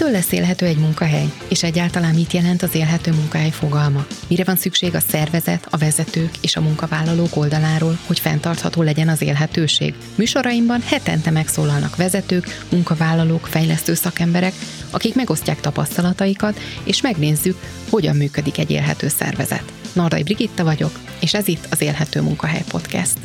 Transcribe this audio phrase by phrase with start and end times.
[0.00, 1.32] Mitől lesz élhető egy munkahely?
[1.48, 4.06] És egyáltalán mit jelent az élhető munkahely fogalma?
[4.28, 9.22] Mire van szükség a szervezet, a vezetők és a munkavállalók oldaláról, hogy fenntartható legyen az
[9.22, 9.94] élhetőség?
[10.14, 14.52] Műsoraimban hetente megszólalnak vezetők, munkavállalók, fejlesztő szakemberek,
[14.90, 17.58] akik megosztják tapasztalataikat, és megnézzük,
[17.90, 19.72] hogyan működik egy élhető szervezet.
[19.92, 23.18] Nardai Brigitta vagyok, és ez itt az Élhető Munkahely Podcast.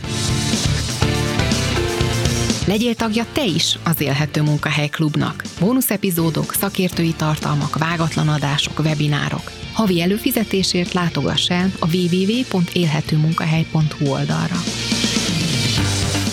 [2.68, 5.44] Legyél tagja te is az Élhető Munkahely Klubnak.
[5.60, 9.52] Bónusz epizódok, szakértői tartalmak, vágatlan adások, webinárok.
[9.74, 14.55] Havi előfizetésért látogass el a www.élhetőmunkahely.hu oldalra.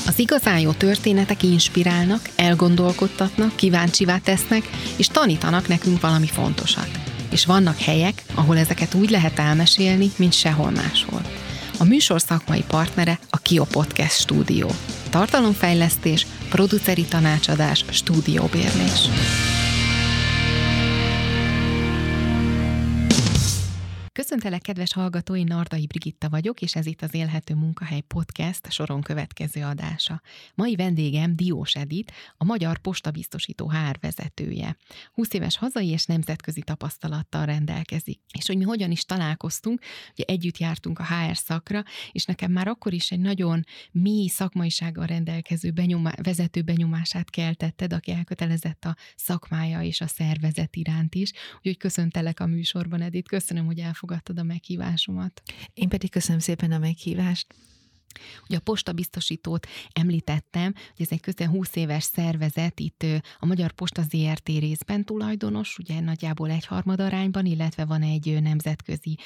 [0.06, 6.90] Az igazán jó történetek inspirálnak, elgondolkodtatnak, kíváncsivá tesznek, és tanítanak nekünk valami fontosat.
[7.30, 11.22] És vannak helyek, ahol ezeket úgy lehet elmesélni, mint sehol máshol.
[11.82, 14.70] A műsor szakmai partnere a Kio Podcast stúdió
[15.10, 19.08] tartalomfejlesztés, produceri tanácsadás, stúdióbérlés.
[24.14, 29.62] Köszöntelek, kedves hallgatói, Nardai Brigitta vagyok, és ez itt az Élhető Munkahely Podcast soron következő
[29.62, 30.20] adása.
[30.54, 34.76] Mai vendégem Diós Edit, a Magyar Postabiztosító HR vezetője.
[35.12, 38.20] 20 éves hazai és nemzetközi tapasztalattal rendelkezik.
[38.38, 39.80] És hogy mi hogyan is találkoztunk,
[40.12, 45.06] ugye együtt jártunk a HR szakra, és nekem már akkor is egy nagyon mély szakmaisággal
[45.06, 51.32] rendelkező benyomá, vezető benyomását keltetted, aki elkötelezett a szakmája és a szervezet iránt is.
[51.56, 55.42] Úgyhogy köszöntelek a műsorban, Edit, köszönöm, hogy elfogadtad elfogadtad a meghívásomat.
[55.74, 57.54] Én pedig köszönöm szépen a meghívást.
[58.48, 63.06] Ugye a postabiztosítót említettem, hogy ez egy közel 20 éves szervezet, itt
[63.38, 69.18] a Magyar Posta ZRT részben tulajdonos, ugye nagyjából egy harmad arányban, illetve van egy nemzetközi,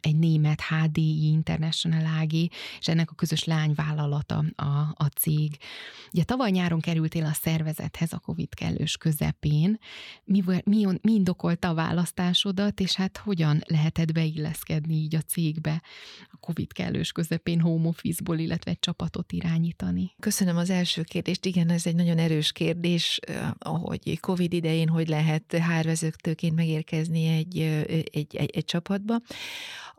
[0.00, 2.32] egy német HDI International AG,
[2.78, 5.56] és ennek a közös lányvállalata a, a cég.
[6.12, 9.78] Ugye tavaly nyáron kerültél a szervezethez a Covid kellős közepén.
[10.24, 15.82] Mi, mi, mi indokolta a választásodat, és hát hogyan lehetett beilleszkedni így a cégbe
[16.30, 20.14] a Covid kellős közepén home office-ból, illetve egy csapatot irányítani?
[20.20, 21.46] Köszönöm az első kérdést.
[21.46, 23.20] Igen, ez egy nagyon erős kérdés,
[23.60, 27.58] hogy COVID idején hogy lehet hárvezetőként megérkezni egy,
[28.10, 29.20] egy, egy, egy csapatba.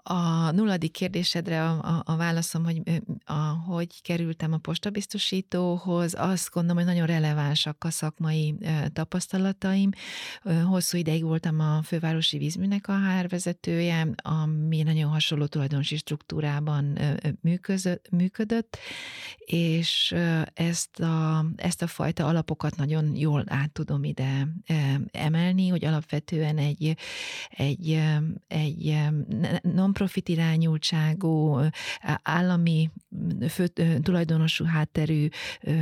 [0.09, 2.81] A nulladik kérdésedre a, a, a válaszom, hogy
[3.25, 3.34] a,
[3.68, 8.56] hogy kerültem a postabiztosítóhoz, azt gondolom, hogy nagyon relevánsak a szakmai
[8.94, 9.90] tapasztalataim.
[10.66, 17.00] Hosszú ideig voltam a fővárosi vízműnek a HR vezetője, ami nagyon hasonló tulajdonosi struktúrában
[18.12, 18.78] működött,
[19.38, 20.16] és
[20.53, 24.47] ezt a, ezt a fajta alapokat nagyon jól át tudom ide
[25.12, 26.97] emelni, hogy alapvetően egy,
[27.50, 28.03] egy,
[28.47, 28.97] egy
[29.62, 31.59] non non-profit irányultságú,
[32.24, 32.90] állami
[33.50, 33.68] fő,
[34.02, 35.28] tulajdonosú hátterű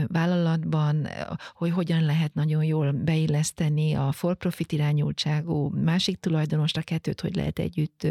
[0.08, 1.08] vállalatban,
[1.54, 7.60] hogy hogyan lehet nagyon jól beilleszteni a for-profit irányultságú másik tulajdonost, a kettőt hogy lehet
[7.60, 8.08] együtt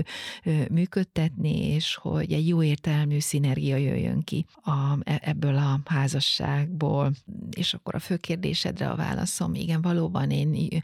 [0.70, 7.12] működtetni, és hogy egy jó értelmű szinergia jöjjön ki a, e, ebből a házasságból.
[7.56, 10.82] És akkor a fő kérdésedre a válaszom, igen, valóban én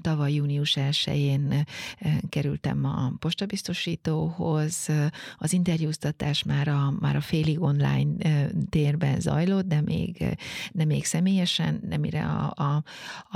[0.00, 1.66] tavaly június 1-én
[2.28, 4.88] kerültem a postabiztosítóhoz, hoz
[5.38, 10.24] az interjúztatás már a, már a félig online térben zajlott, de még,
[10.72, 12.82] de még személyesen, de mire a, a,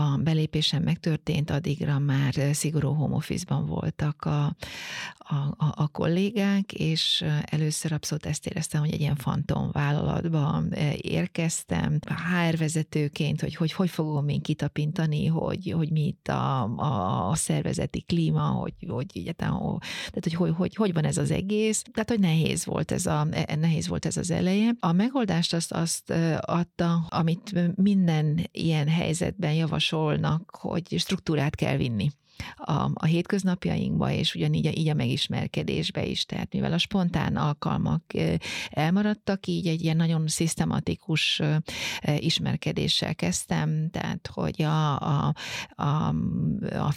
[0.03, 4.57] a belépésem megtörtént, addigra már szigorú home office-ban voltak a,
[5.19, 11.99] a, a, a kollégák, és először abszolút ezt éreztem, hogy egy ilyen fantom vállalatban érkeztem,
[12.07, 17.35] HR vezetőként, hogy hogy, hogy fogom én kitapintani, hogy, hogy mi itt a, a, a
[17.35, 21.83] szervezeti klíma, hogy, hogy, egyáltalán, tehát, hogy, hogy, hogy, hogy van ez az egész.
[21.93, 24.71] Tehát, hogy nehéz volt ez, a, e, nehéz volt ez az eleje.
[24.81, 32.11] A megoldást azt, azt adta, amit minden ilyen helyzetben javasolnak, hogy struktúrát kell vinni
[32.57, 36.25] a, a hétköznapjainkba, és ugyanígy így a megismerkedésbe is.
[36.25, 38.03] Tehát mivel a spontán alkalmak
[38.71, 41.43] elmaradtak, így egy ilyen nagyon szisztematikus
[42.17, 45.35] ismerkedéssel kezdtem, tehát hogy a, a,
[45.75, 46.09] a,
[46.79, 46.93] a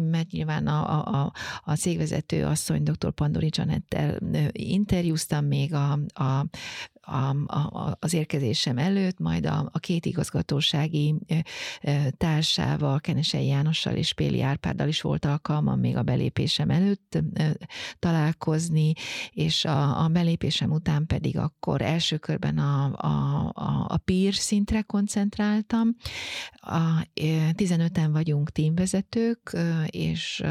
[0.00, 1.32] mert nyilván a, a,
[1.64, 3.12] a cégvezető asszony, dr.
[3.12, 4.18] Pandori Janettel
[4.52, 6.46] interjúztam még a, a
[7.04, 11.14] a, a, az érkezésem előtt, majd a, a két igazgatósági
[12.16, 17.18] társával, Kenesei Jánossal és Péli Árpáddal is volt alkalmam még a belépésem előtt
[17.98, 18.92] találkozni,
[19.30, 24.82] és a, a belépésem után pedig akkor első körben a, a, a, a peer szintre
[24.82, 25.96] koncentráltam.
[26.56, 27.06] A,
[27.56, 29.56] 15-en vagyunk tímvezetők,
[29.86, 30.42] és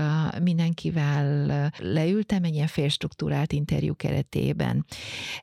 [0.42, 4.86] mindenkivel leültem egy ilyen félstruktúrált interjú keretében.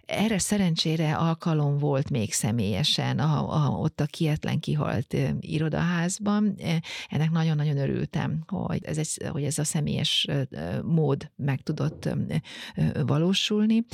[0.07, 6.55] Erre szerencsére szerencsére alkalom volt még személyesen a, a, ott a kietlen kihalt irodaházban.
[7.09, 10.27] Ennek nagyon-nagyon örültem, hogy ez, egy, hogy ez a személyes
[10.83, 12.09] mód meg tudott
[13.07, 13.85] valósulni,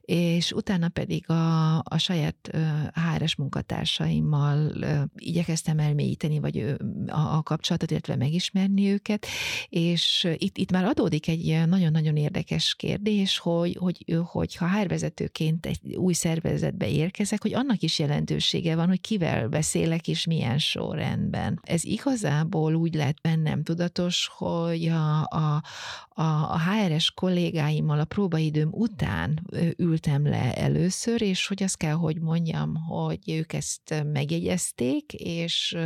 [0.00, 2.50] és utána pedig a, a saját
[2.92, 4.72] HRS munkatársaimmal
[5.16, 6.74] igyekeztem elmélyíteni, vagy
[7.06, 9.26] a, a kapcsolatot, illetve megismerni őket,
[9.68, 15.66] és itt, itt már adódik egy nagyon-nagyon érdekes kérdés, hogy, hogy, hogy ha HR vezetőként
[15.66, 16.12] egy új
[16.42, 21.60] szervezetbe érkezek, hogy annak is jelentősége van, hogy kivel beszélek és milyen sorrendben.
[21.62, 25.62] Ez igazából úgy lett bennem tudatos, hogy a, a,
[26.08, 29.46] a, a HRS kollégáimmal a próbaidőm után
[29.76, 35.76] ültem le először, és hogy azt kell, hogy mondjam, hogy ők ezt megjegyezték, és,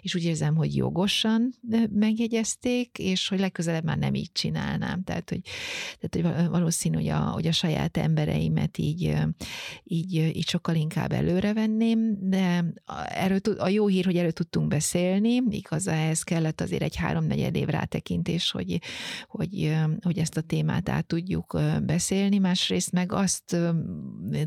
[0.00, 1.54] és úgy érzem, hogy jogosan
[1.90, 5.02] megjegyezték, és hogy legközelebb már nem így csinálnám.
[5.02, 5.40] Tehát, hogy,
[6.00, 9.16] tehát, hogy valószínű, hogy a, hogy a saját embereimet így,
[9.84, 12.64] így, így sokkal inkább előre venném, de
[13.08, 17.66] erről, a jó hír, hogy erről tudtunk beszélni, igaz, ehhez kellett azért egy háromnegyed év
[17.66, 18.78] rátekintés, hogy,
[19.28, 23.56] hogy, hogy ezt a témát át tudjuk beszélni, másrészt meg azt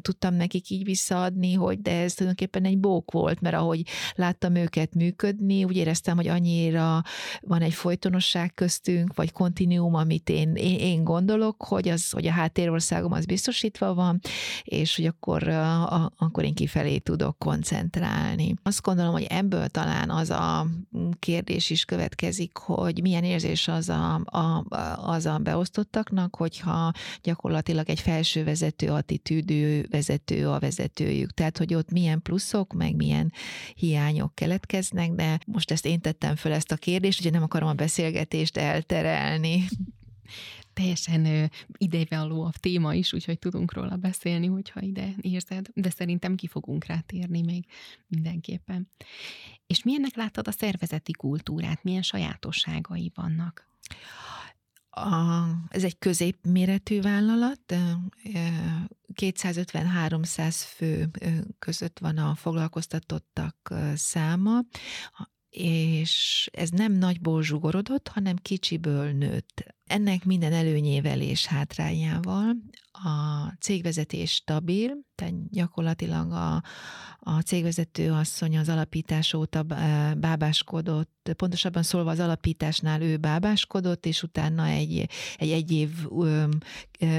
[0.01, 3.83] tudtam nekik így visszaadni, hogy de ez tulajdonképpen egy bók volt, mert ahogy
[4.15, 7.01] láttam őket működni, úgy éreztem, hogy annyira
[7.41, 12.31] van egy folytonosság köztünk, vagy kontinuum, amit én, én, én gondolok, hogy, az, hogy a
[12.31, 14.19] háttérországom az biztosítva van,
[14.63, 18.54] és hogy akkor, a, akkor én kifelé tudok koncentrálni.
[18.63, 20.68] Azt gondolom, hogy ebből talán az a
[21.19, 26.92] kérdés is következik, hogy milyen érzés az a, a, az a beosztottaknak, hogyha
[27.22, 31.31] gyakorlatilag egy felső vezető attitűdű vezető a vezetőjük.
[31.31, 33.31] Tehát, hogy ott milyen pluszok, meg milyen
[33.75, 37.74] hiányok keletkeznek, de most ezt én tettem föl ezt a kérdést, ugye nem akarom a
[37.74, 39.68] beszélgetést elterelni
[40.73, 46.47] teljesen idejvaló a téma is, úgyhogy tudunk róla beszélni, hogyha ide érzed, de szerintem ki
[46.47, 47.65] fogunk rá térni még
[48.07, 48.89] mindenképpen.
[49.67, 53.71] És milyennek láttad a szervezeti kultúrát, milyen sajátosságai vannak?
[54.95, 57.75] A, ez egy középméretű vállalat,
[59.13, 61.09] 250-300 fő
[61.59, 64.59] között van a foglalkoztatottak száma,
[65.49, 69.75] és ez nem nagyból zsugorodott, hanem kicsiből nőtt.
[69.94, 72.56] Ennek minden előnyével és hátrányával.
[72.92, 76.63] A cégvezetés stabil, tehát gyakorlatilag a,
[77.19, 79.63] a cégvezető asszony az alapítás óta
[80.18, 85.90] bábáskodott, pontosabban szólva az alapításnál ő bábáskodott, és utána egy, egy egy év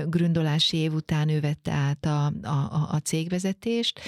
[0.07, 4.01] gründolási év után ő vette át a, a, a cégvezetést,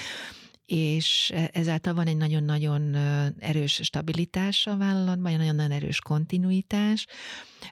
[0.67, 2.95] és ezáltal van egy nagyon-nagyon
[3.39, 7.07] erős stabilitás a vállalatban, egy nagyon-nagyon erős kontinuitás,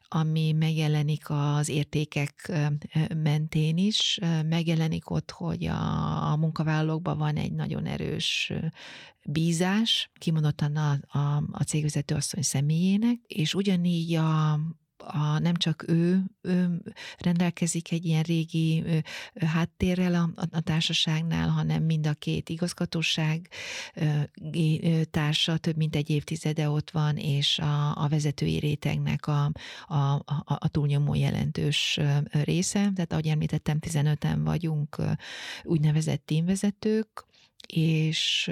[0.08, 2.52] ami megjelenik az értékek
[3.24, 8.54] mentén is, megjelenik ott, hogy a, a munkavállalókban van egy nagyon erős
[9.26, 14.60] bízás, kimondottan a, a, a cégvezető asszony személyének, és ugyanígy a,
[15.08, 16.82] a, nem csak ő, ő
[17.18, 19.04] rendelkezik egy ilyen régi ő,
[19.46, 23.50] háttérrel a, a társaságnál, hanem mind a két igazgatóság
[24.54, 29.52] ő, társa több mint egy évtizede ott van, és a, a vezetői rétegnek a,
[29.88, 32.00] a, a, a túlnyomó jelentős
[32.32, 32.92] része.
[32.96, 34.98] Tehát ahogy említettem, 15-en vagyunk
[35.64, 37.26] úgynevezett tímvezetők,
[37.68, 38.52] és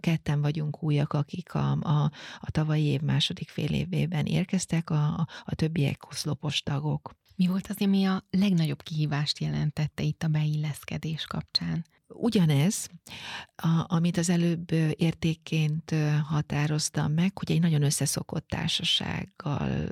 [0.00, 5.54] ketten vagyunk újak, akik a, a, a tavalyi év második fél évében érkeztek, a, a
[5.54, 7.14] többiek oszlopos tagok.
[7.36, 11.84] Mi volt az, ami a legnagyobb kihívást jelentette itt a beilleszkedés kapcsán?
[12.14, 12.88] Ugyanez,
[13.56, 15.94] a, amit az előbb értékként
[16.28, 19.88] határoztam meg, hogy egy nagyon összeszokott társasággal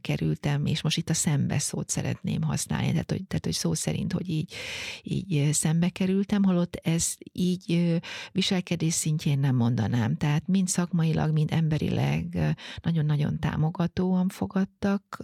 [0.00, 4.12] kerültem, és most itt a szembe szót szeretném használni, tehát hogy, tehát, hogy szó szerint,
[4.12, 4.54] hogy így,
[5.02, 8.00] így szembe kerültem, holott ez így
[8.32, 10.16] viselkedés szintjén nem mondanám.
[10.16, 12.38] Tehát mind szakmailag, mind emberileg
[12.82, 15.18] nagyon-nagyon támogatóan fogadtak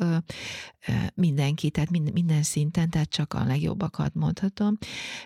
[1.14, 4.78] mindenki, tehát minden, minden szinten, tehát csak a legjobbakat mondhatom,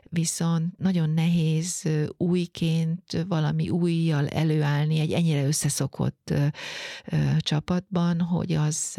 [0.02, 6.34] viszont viszont nagyon nehéz újként valami újjal előállni egy ennyire összeszokott
[7.38, 8.94] csapatban, hogy az,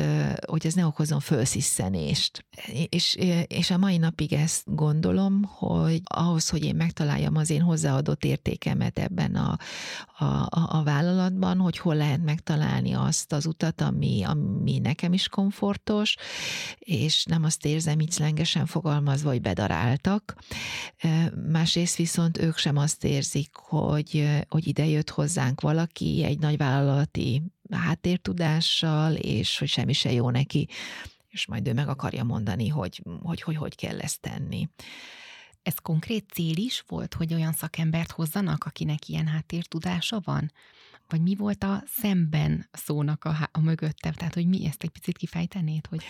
[0.48, 2.46] hogy ez ne okozon fölsziszenést.
[2.90, 8.24] És, és a mai napig ezt gondolom, hogy ahhoz, hogy én megtaláljam az én hozzáadott
[8.24, 9.58] értékemet ebben a,
[10.18, 10.48] a,
[10.78, 16.16] a vállalatban, hogy hol lehet megtalálni azt az utat, ami, ami nekem is komfortos,
[16.80, 20.36] és nem azt érzem így szlengesen fogalmazva, hogy bedaráltak,
[21.52, 27.44] másrészt viszont ők sem azt érzik, hogy, hogy ide jött hozzánk valaki egy nagy vállalati
[27.70, 30.68] háttértudással, és hogy semmi se jó neki,
[31.28, 34.70] és majd ő meg akarja mondani, hogy hogy, hogy, hogy kell ezt tenni.
[35.62, 40.52] ez konkrét cél is volt, hogy olyan szakembert hozzanak, akinek ilyen háttértudása van?
[41.08, 44.12] Vagy mi volt a szemben szónak a, a mögötte?
[44.12, 46.04] Tehát, hogy mi ezt egy picit kifejtenéd, hogy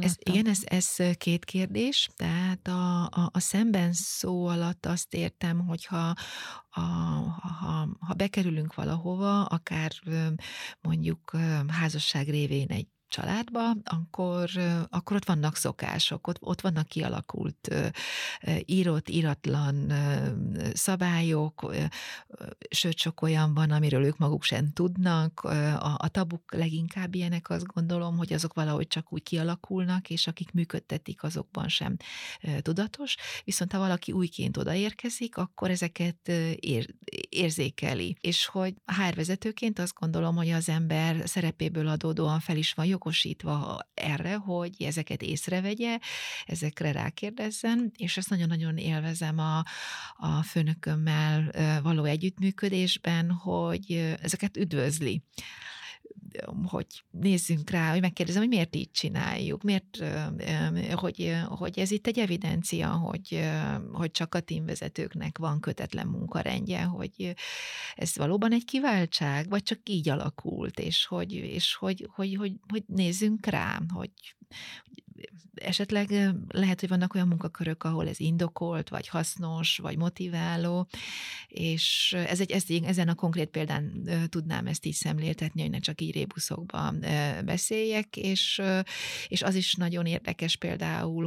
[0.00, 2.08] ez, Igen, ez, ez két kérdés.
[2.16, 6.14] Tehát a, a, a szemben szó alatt azt értem, hogyha
[6.70, 9.90] a, ha, ha bekerülünk valahova, akár
[10.80, 11.36] mondjuk
[11.68, 14.50] házasság révén egy családba, akkor,
[14.88, 17.74] akkor ott vannak szokások, ott, ott vannak kialakult
[18.64, 19.92] írott, íratlan
[20.72, 21.74] szabályok,
[22.70, 25.40] sőt, sok olyan van, amiről ők maguk sem tudnak.
[25.40, 30.52] A, a tabuk leginkább ilyenek, azt gondolom, hogy azok valahogy csak úgy kialakulnak, és akik
[30.52, 31.96] működtetik, azokban sem
[32.62, 33.16] tudatos.
[33.44, 36.94] Viszont ha valaki újként odaérkezik, akkor ezeket ér,
[37.28, 38.16] érzékeli.
[38.20, 43.78] És hogy a hárvezetőként azt gondolom, hogy az ember szerepéből adódóan fel is van jogosítva
[43.94, 45.98] erre, hogy ezeket észrevegye,
[46.46, 49.58] ezekre rákérdezzen, és ezt nagyon-nagyon élvezem a,
[50.16, 51.50] a főnökömmel
[51.82, 55.22] való együttműködésben, hogy ezeket üdvözli
[56.64, 60.04] hogy nézzünk rá, hogy megkérdezem, hogy miért így csináljuk, miért,
[60.92, 63.48] hogy, hogy ez itt egy evidencia, hogy,
[63.92, 67.34] hogy csak a tímvezetőknek van kötetlen munkarendje, hogy
[67.94, 72.84] ez valóban egy kiváltság, vagy csak így alakult, és hogy, és hogy, hogy, hogy, hogy
[72.86, 74.10] nézzünk rá, hogy
[75.60, 76.10] esetleg
[76.48, 80.88] lehet, hogy vannak olyan munkakörök, ahol ez indokolt, vagy hasznos, vagy motiváló,
[81.48, 86.00] és ez egy, ez, ezen a konkrét példán tudnám ezt így szemléltetni, hogy ne csak
[86.00, 87.04] így rébuszokban
[87.44, 88.62] beszéljek, és,
[89.28, 91.26] és az is nagyon érdekes például,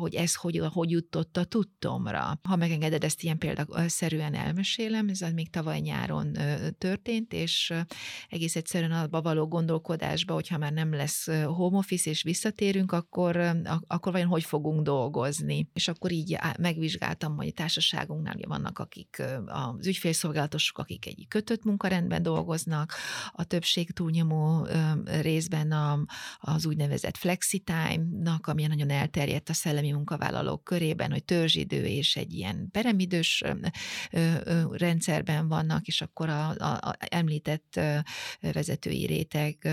[0.00, 2.40] hogy ez hogy, hogy jutott a tudtomra.
[2.42, 6.36] Ha megengeded, ezt ilyen példaszerűen elmesélem, ez még tavaly nyáron
[6.78, 7.72] történt, és
[8.28, 13.36] egész egyszerűen abba való gondolkodásba, hogyha már nem lesz home office, és visszatérünk, akkor
[13.86, 15.68] akkor vajon hogy fogunk dolgozni.
[15.72, 22.22] És akkor így megvizsgáltam, hogy a társaságunknál vannak, akik az ügyfélszolgálatosok, akik egy kötött munkarendben
[22.22, 22.94] dolgoznak,
[23.32, 24.66] a többség túlnyomó
[25.04, 26.04] részben a,
[26.40, 32.68] az úgynevezett flexitime-nak, ami nagyon elterjedt a szellemi munkavállalók körében, hogy törzsidő és egy ilyen
[32.70, 33.42] peremidős
[34.70, 37.80] rendszerben vannak, és akkor a, a, a említett
[38.40, 39.68] vezetői réteg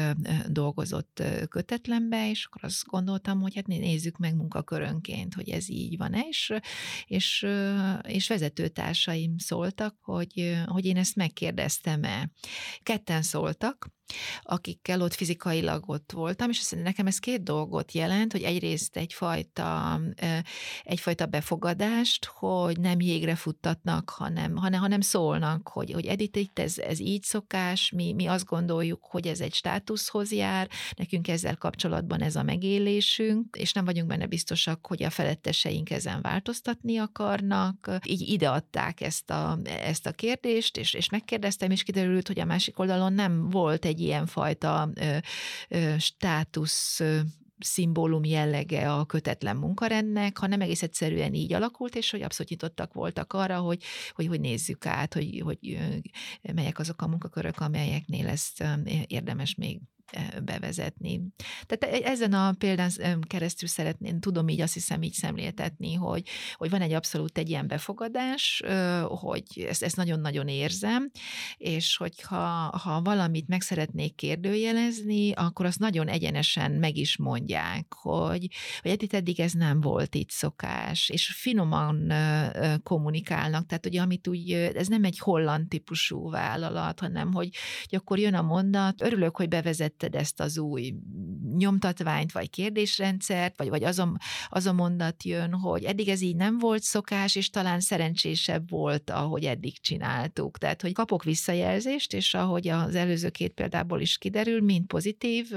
[0.48, 6.20] dolgozott kötetlenbe, és akkor azt gondoltam, hogy hát nézzük meg munkakörönként, hogy ez így van-e,
[6.30, 6.54] és,
[7.06, 7.48] és,
[8.08, 12.30] és vezetőtársaim szóltak, hogy, hogy én ezt megkérdeztem-e.
[12.84, 13.90] Ketten szóltak,
[14.42, 20.00] akikkel ott fizikailag ott voltam, és nekem ez két dolgot jelent, hogy egyrészt egyfajta,
[20.84, 26.78] egyfajta befogadást, hogy nem jégre futtatnak, hanem, hanem, hanem szólnak, hogy, hogy Edith, itt ez,
[26.78, 32.22] ez így szokás, mi, mi azt gondoljuk, hogy ez egy státuszhoz jár, nekünk ezzel kapcsolatban
[32.22, 38.00] ez a megélésünk, és nem vagyunk benne biztosak, hogy a feletteseink ezen változtatni akarnak.
[38.06, 42.80] Így ideadták ezt a, ezt a kérdést, és, és megkérdeztem, és kiderült, hogy a másik
[42.80, 45.18] oldalon nem volt egy egy ilyenfajta ö,
[45.70, 47.02] ö, státusz
[47.60, 53.34] szimbólum jellege a kötetlen munkarendnek, hanem egész egyszerűen így alakult, és hogy abszolút nyitottak voltak
[53.34, 55.80] arra, hogy, hogy, hogy nézzük át, hogy, hogy
[56.54, 58.64] melyek azok a munkakörök, amelyeknél ezt
[59.08, 59.80] érdemes még
[60.44, 61.22] bevezetni.
[61.66, 62.92] Tehát e, ezen a példán
[63.28, 67.68] keresztül szeretném, tudom így azt hiszem így szemléltetni, hogy, hogy van egy abszolút egy ilyen
[67.68, 68.64] befogadás,
[69.08, 71.12] hogy ezt, ezt nagyon-nagyon érzem,
[71.58, 72.38] és hogyha
[72.84, 78.48] ha valamit meg szeretnék kérdőjelezni, akkor azt nagyon egyenesen meg is mondják, hogy,
[78.82, 82.14] hogy eddig, eddig ez nem volt itt szokás, és finoman
[82.84, 87.50] kommunikálnak, tehát hogy amit úgy, ez nem egy holland típusú vállalat, hanem hogy,
[87.90, 90.94] hogy akkor jön a mondat, örülök, hogy bevezet vetted ezt az új
[91.58, 94.18] nyomtatványt, vagy kérdésrendszert, vagy, vagy az, a,
[94.50, 99.10] az a mondat jön, hogy eddig ez így nem volt szokás, és talán szerencsésebb volt,
[99.10, 100.58] ahogy eddig csináltuk.
[100.58, 105.52] Tehát, hogy kapok visszajelzést, és ahogy az előző két példából is kiderül, mind pozitív,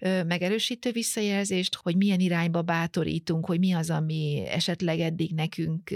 [0.00, 5.90] megerősítő visszajelzést, hogy milyen irányba bátorítunk, hogy mi az, ami esetleg eddig nekünk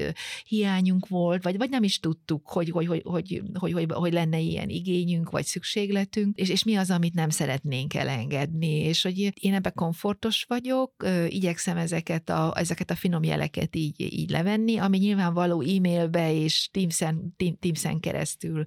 [0.46, 4.38] hiányunk volt, vagy, vagy nem is tudtuk, hogy, hogy, hogy, hogy, hogy, hogy, hogy lenne
[4.38, 9.44] ilyen igényünk, vagy szükségletünk, és, és mi az, amit nem szeretnénk szeretnénk elengedni, és hogy
[9.44, 10.92] én ebben komfortos vagyok,
[11.28, 17.36] igyekszem ezeket a, ezeket a finom jeleket így, így levenni, ami nyilvánvaló e-mailbe és Teams-en,
[17.60, 18.64] Teams-en keresztül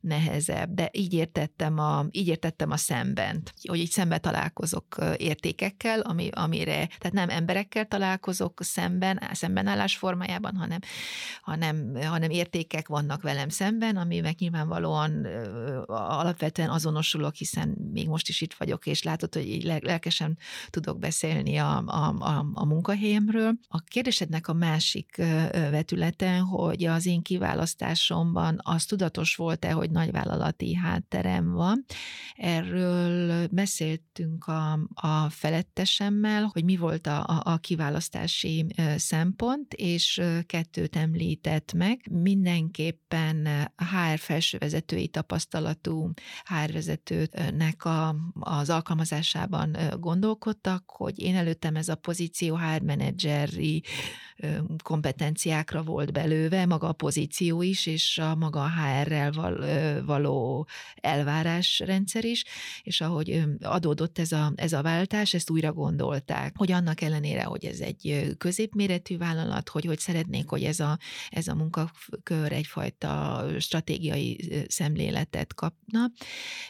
[0.00, 6.28] nehezebb, de így értettem a, így értettem a szembent, hogy így szembe találkozok értékekkel, ami,
[6.32, 10.78] amire, tehát nem emberekkel találkozok szemben, szembenállás formájában, hanem,
[11.42, 15.26] hanem, hanem értékek vannak velem szemben, amivel nyilvánvalóan
[15.86, 20.38] alapvetően azonosulok, hiszen még most is itt vagyok, és látod, hogy így lelkesen
[20.70, 23.52] tudok beszélni a, a, a, a munkahelyemről.
[23.68, 25.16] A kérdésednek a másik
[25.50, 31.84] vetülete, hogy az én kiválasztásomban az tudatos volt-e, hogy nagyvállalati hátterem van.
[32.34, 38.66] Erről beszéltünk a, a felettesemmel, hogy mi volt a, a, kiválasztási
[38.96, 42.00] szempont, és kettőt említett meg.
[42.10, 46.12] Mindenképpen HR felsővezetői tapasztalatú
[46.44, 48.16] HR vezetőnek a,
[48.58, 53.82] az alkalmazásában gondolkodtak, hogy én előttem ez a pozíció HR menedzseri
[54.82, 59.32] kompetenciákra volt belőve, maga a pozíció is, és a maga a HR-rel
[60.06, 62.44] való elvárásrendszer is,
[62.82, 67.64] és ahogy adódott ez a, ez a váltás, ezt újra gondolták, hogy annak ellenére, hogy
[67.64, 70.98] ez egy középméretű vállalat, hogy, hogy szeretnék, hogy ez a,
[71.30, 76.10] ez a munkakör egyfajta stratégiai szemléletet kapna,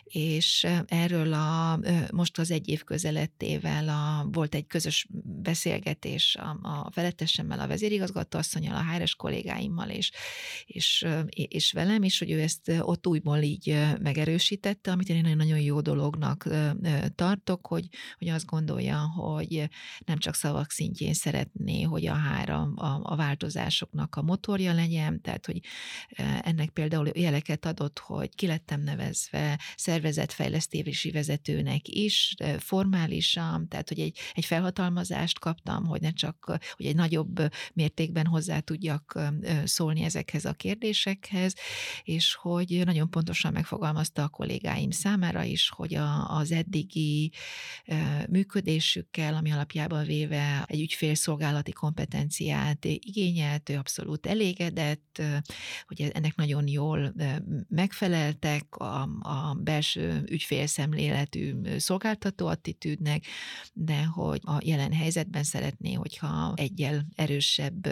[0.05, 1.79] és erről a,
[2.12, 5.07] most az egy év közelettével a, volt egy közös
[5.43, 10.11] beszélgetés a, a felettesemmel, a vezérigazgató asszonyal, a HRS kollégáimmal, és,
[10.66, 15.81] és, és velem, és hogy ő ezt ott újból így megerősítette, amit én nagyon jó
[15.81, 16.49] dolognak
[17.14, 17.88] tartok, hogy,
[18.19, 19.69] hogy azt gondolja, hogy
[20.04, 25.47] nem csak szavak szintjén szeretné, hogy a három a, a változásoknak a motorja legyen, tehát
[25.47, 25.61] hogy
[26.42, 34.19] ennek például jeleket adott, hogy ki lettem nevezve szervezetfejlesztési vezetőnek is, formálisan, tehát hogy egy,
[34.35, 39.21] egy felhatalmazást kaptam, hogy ne csak, hogy egy nagyobb mértékben hozzá tudjak
[39.64, 41.54] szólni ezekhez a kérdésekhez,
[42.02, 47.32] és hogy nagyon pontosan megfogalmazta a kollégáim számára is, hogy a, az eddigi
[48.28, 55.23] működésükkel, ami alapjában véve egy ügyfélszolgálati kompetenciát igényelt, ő abszolút elégedett,
[55.87, 57.14] hogy ennek nagyon jól
[57.68, 63.26] megfeleltek a, a belső ügyfélszemléletű szolgáltató attitűdnek,
[63.73, 67.89] de hogy a jelen helyzetben szeretné, hogyha egyel erősebb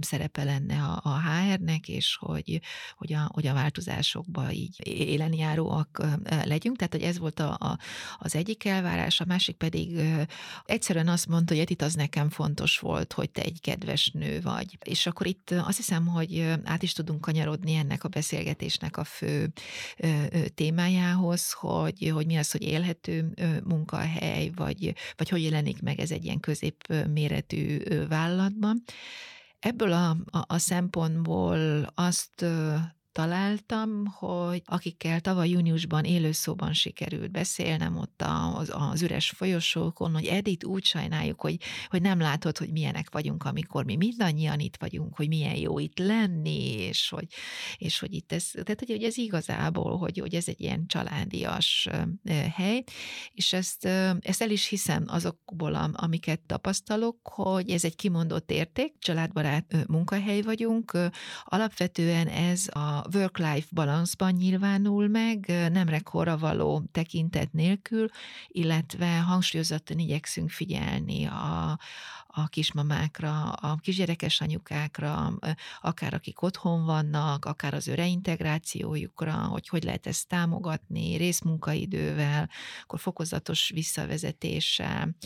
[0.00, 2.60] szerepe lenne a, a HR-nek, és hogy,
[2.96, 6.02] hogy, a, hogy a változásokba így élenjáróak
[6.44, 6.76] legyünk.
[6.76, 7.78] Tehát, hogy ez volt a, a,
[8.18, 10.00] az egyik elvárás, a másik pedig
[10.64, 14.78] egyszerűen azt mondta, hogy Edith, az nekem fontos volt, hogy te egy kedves nő vagy.
[14.84, 19.52] És akkor itt azt hiszem, hogy át is tudunk kanyarodni ennek a beszélgetésnek a fő
[20.54, 23.34] témájához, hogy, hogy mi az, hogy élhető
[23.64, 28.63] munkahely, vagy, vagy hogy jelenik meg ez egy ilyen középméretű vállalatban.
[29.58, 32.44] Ebből a, a, a szempontból azt
[33.14, 38.22] találtam, hogy akikkel tavaly júniusban élőszóban sikerült beszélnem ott
[38.56, 41.56] az, az üres folyosókon, hogy Edith úgy sajnáljuk, hogy,
[41.88, 45.98] hogy nem látod, hogy milyenek vagyunk, amikor mi mindannyian itt vagyunk, hogy milyen jó itt
[45.98, 47.26] lenni, és hogy,
[47.76, 51.88] és hogy itt ez, tehát hogy, hogy ez igazából, hogy, hogy ez egy ilyen családias
[52.54, 52.84] hely,
[53.32, 53.84] és ezt,
[54.20, 60.98] ezt el is hiszem azokból, amiket tapasztalok, hogy ez egy kimondott érték, családbarát munkahely vagyunk,
[61.44, 68.08] alapvetően ez a work-life balanszban nyilvánul meg, nem rekordra való tekintet nélkül,
[68.48, 71.78] illetve hangsúlyozottan igyekszünk figyelni a,
[72.36, 75.38] a kismamákra, a kisgyerekes anyukákra,
[75.80, 77.94] akár akik otthon vannak, akár az ő
[79.48, 82.50] hogy hogy lehet ezt támogatni, részmunkaidővel,
[82.82, 85.16] akkor fokozatos visszavezetéssel.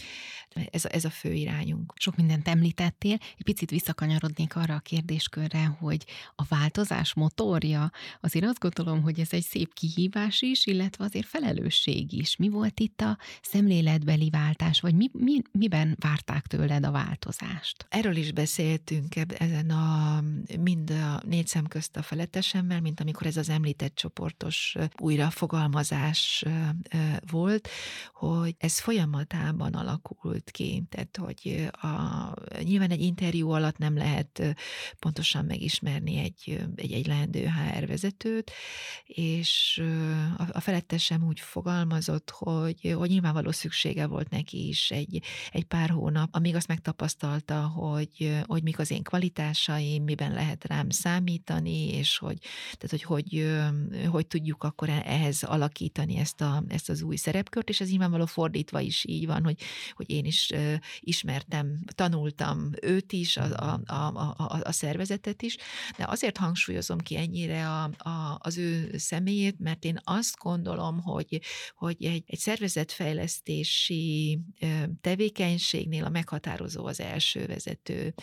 [0.71, 1.93] Ez, ez a fő irányunk.
[1.97, 7.91] Sok mindent említettél, egy picit visszakanyarodnék arra a kérdéskörre, hogy a változás motorja,
[8.21, 12.37] azért azt gondolom, hogy ez egy szép kihívás is, illetve azért felelősség is.
[12.37, 17.87] Mi volt itt a szemléletbeli váltás, vagy mi, mi, miben várták tőled a változást.
[17.89, 20.21] Erről is beszéltünk ezen a
[20.61, 26.45] mind a négy szem közt a felettesemmel, mint amikor ez az említett csoportos újrafogalmazás
[27.31, 27.69] volt,
[28.13, 34.57] hogy ez folyamatában alakult ki, tehát hogy a, nyilván egy interjú alatt nem lehet
[34.99, 38.51] pontosan megismerni egy, egy, egy leendő HR vezetőt,
[39.05, 39.83] és
[40.39, 45.91] a, a felettesem úgy fogalmazott, hogy, hogy nyilvánvaló szüksége volt neki is egy, egy pár
[45.91, 51.95] hónap, amíg azt meg megtapasztalta, hogy, hogy mik az én kvalitásaim, miben lehet rám számítani,
[51.95, 52.39] és hogy,
[52.79, 53.57] tehát, hogy, hogy,
[54.11, 58.81] hogy tudjuk akkor ehhez alakítani ezt, a, ezt az új szerepkört, és ez nyilvánvaló fordítva
[58.81, 59.61] is így van, hogy,
[59.93, 60.53] hogy én is
[61.01, 65.57] ismertem, tanultam őt is, a, a, a, a, a szervezetet is,
[65.97, 71.41] de azért hangsúlyozom ki ennyire a, a, az ő személyét, mert én azt gondolom, hogy,
[71.75, 74.39] hogy egy, egy szervezetfejlesztési
[75.01, 78.15] tevékenységnél a meghatározó az első vezető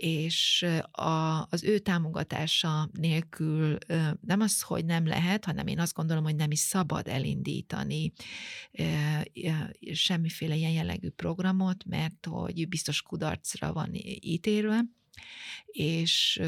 [0.00, 3.78] és a, az ő támogatása nélkül
[4.20, 8.12] nem az, hogy nem lehet, hanem én azt gondolom, hogy nem is szabad elindítani
[9.92, 13.90] semmiféle ilyen jellegű programot, mert hogy biztos kudarcra van
[14.20, 14.80] ítélve,
[15.72, 16.42] és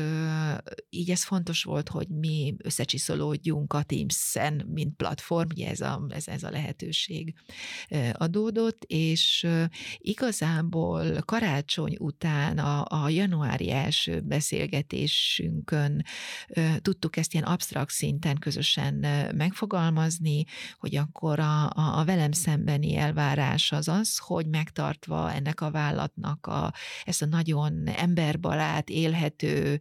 [0.90, 6.28] így ez fontos volt, hogy mi összecsiszolódjunk a Teams-en, mint platform, ugye ez a, ez,
[6.28, 7.34] ez a lehetőség
[8.12, 9.46] adódott, és
[9.98, 16.04] igazából karácsony után a, a januári első beszélgetésünkön
[16.78, 18.94] tudtuk ezt ilyen absztrakt szinten közösen
[19.34, 20.44] megfogalmazni,
[20.78, 26.46] hogy akkor a, a, a velem szembeni elvárás az az, hogy megtartva ennek a vállatnak
[26.46, 26.72] a,
[27.04, 29.80] ezt a nagyon emberbarát, él élhető,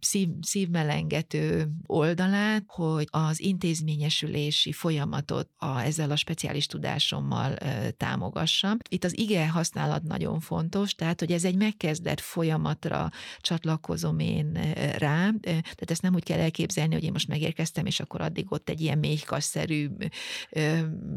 [0.00, 7.56] szív, szívmelengető oldalát, hogy az intézményesülési folyamatot a, ezzel a speciális tudásommal
[7.96, 8.76] támogassam.
[8.88, 14.52] Itt az ige használat nagyon fontos, tehát hogy ez egy megkezdett folyamatra csatlakozom én
[14.98, 18.68] rá, tehát ezt nem úgy kell elképzelni, hogy én most megérkeztem, és akkor addig ott
[18.68, 19.88] egy ilyen méhkasszerű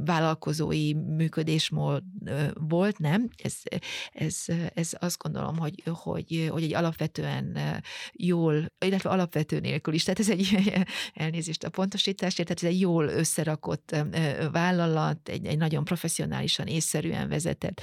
[0.06, 2.04] vállalkozói működésmód
[2.54, 3.30] volt, nem?
[3.44, 3.56] Ez,
[4.14, 7.58] ez, ez azt gondolom, hogy, hogy, hogy egy alapvetően
[8.12, 10.58] jól, illetve alapvető nélkül is, tehát ez egy
[11.14, 13.96] elnézést a pontosításért, tehát ez egy jól összerakott
[14.52, 17.82] vállalat, egy, egy nagyon professzionálisan észszerűen vezetett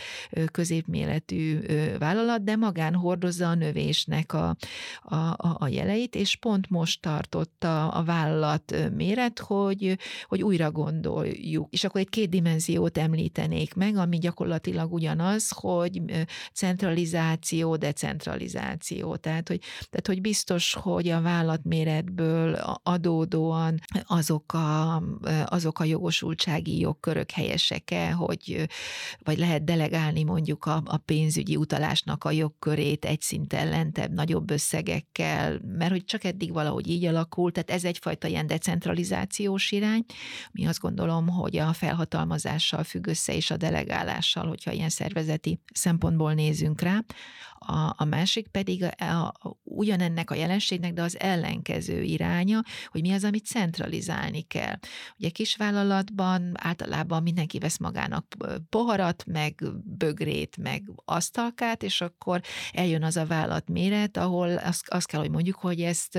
[0.52, 1.58] középméretű
[1.98, 4.56] vállalat, de magán hordozza a növésnek a,
[5.02, 11.72] a, a jeleit, és pont most tartotta a vállalat méret, hogy, hogy újra gondoljuk.
[11.72, 16.02] És akkor egy két dimenziót említenék meg, ami gyakorlatilag ugyanaz, hogy
[16.52, 19.16] centralizáció, decentralizáció kompenzáció.
[19.16, 25.02] Tehát hogy, tehát, hogy biztos, hogy a vállalatméretből adódóan azok a,
[25.46, 28.68] azok a jogosultsági jogkörök helyesek-e, hogy
[29.22, 35.60] vagy lehet delegálni mondjuk a, a pénzügyi utalásnak a jogkörét egy szinten lentebb, nagyobb összegekkel,
[35.78, 40.04] mert hogy csak eddig valahogy így alakult, tehát ez egyfajta ilyen decentralizációs irány,
[40.52, 46.34] mi azt gondolom, hogy a felhatalmazással függ össze és a delegálással, hogyha ilyen szervezeti szempontból
[46.34, 47.04] nézünk rá.
[47.66, 53.12] A, a másik pedig a, a, ugyanennek a jelenségnek, de az ellenkező iránya, hogy mi
[53.12, 54.78] az, amit centralizálni kell.
[55.18, 58.36] Ugye kisvállalatban általában mindenki vesz magának
[58.68, 62.40] poharat, meg bögrét, meg asztalkát, és akkor
[62.72, 66.18] eljön az a vállalat méret, ahol azt, azt kell, hogy mondjuk, hogy ezt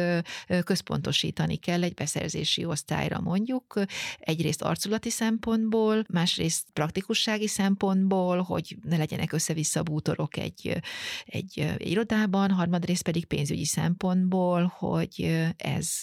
[0.63, 3.79] központosítani kell egy beszerzési osztályra mondjuk,
[4.19, 10.81] egyrészt arculati szempontból, másrészt praktikussági szempontból, hogy ne legyenek össze-vissza bútorok egy,
[11.31, 15.99] egy, egy irodában, harmadrészt pedig pénzügyi szempontból, hogy ez,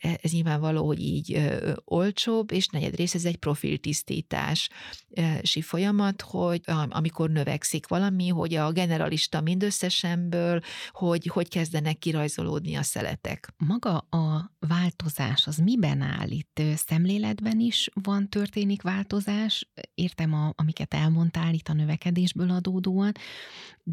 [0.00, 8.28] ez nyilvánvaló, hogy így olcsóbb, és negyedrészt ez egy profiltisztítási folyamat, hogy amikor növekszik valami,
[8.28, 10.60] hogy a generalista mindösszesemből,
[10.90, 13.54] hogy hogy kezdenek kirajzolódni a szeletek.
[13.56, 16.62] Maga a változás az miben áll itt?
[16.74, 19.68] Szemléletben is van, történik változás?
[19.94, 23.12] Értem, a, amiket elmondtál itt a növekedésből adódóan,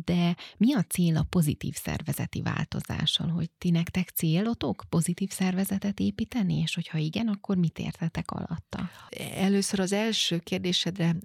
[0.06, 6.58] de mi a cél a pozitív szervezeti változással, hogy ti nektek célotok pozitív szervezetet építeni,
[6.58, 8.89] és hogyha igen, akkor mit értetek alatta?
[9.36, 11.15] Először az első kérdésedre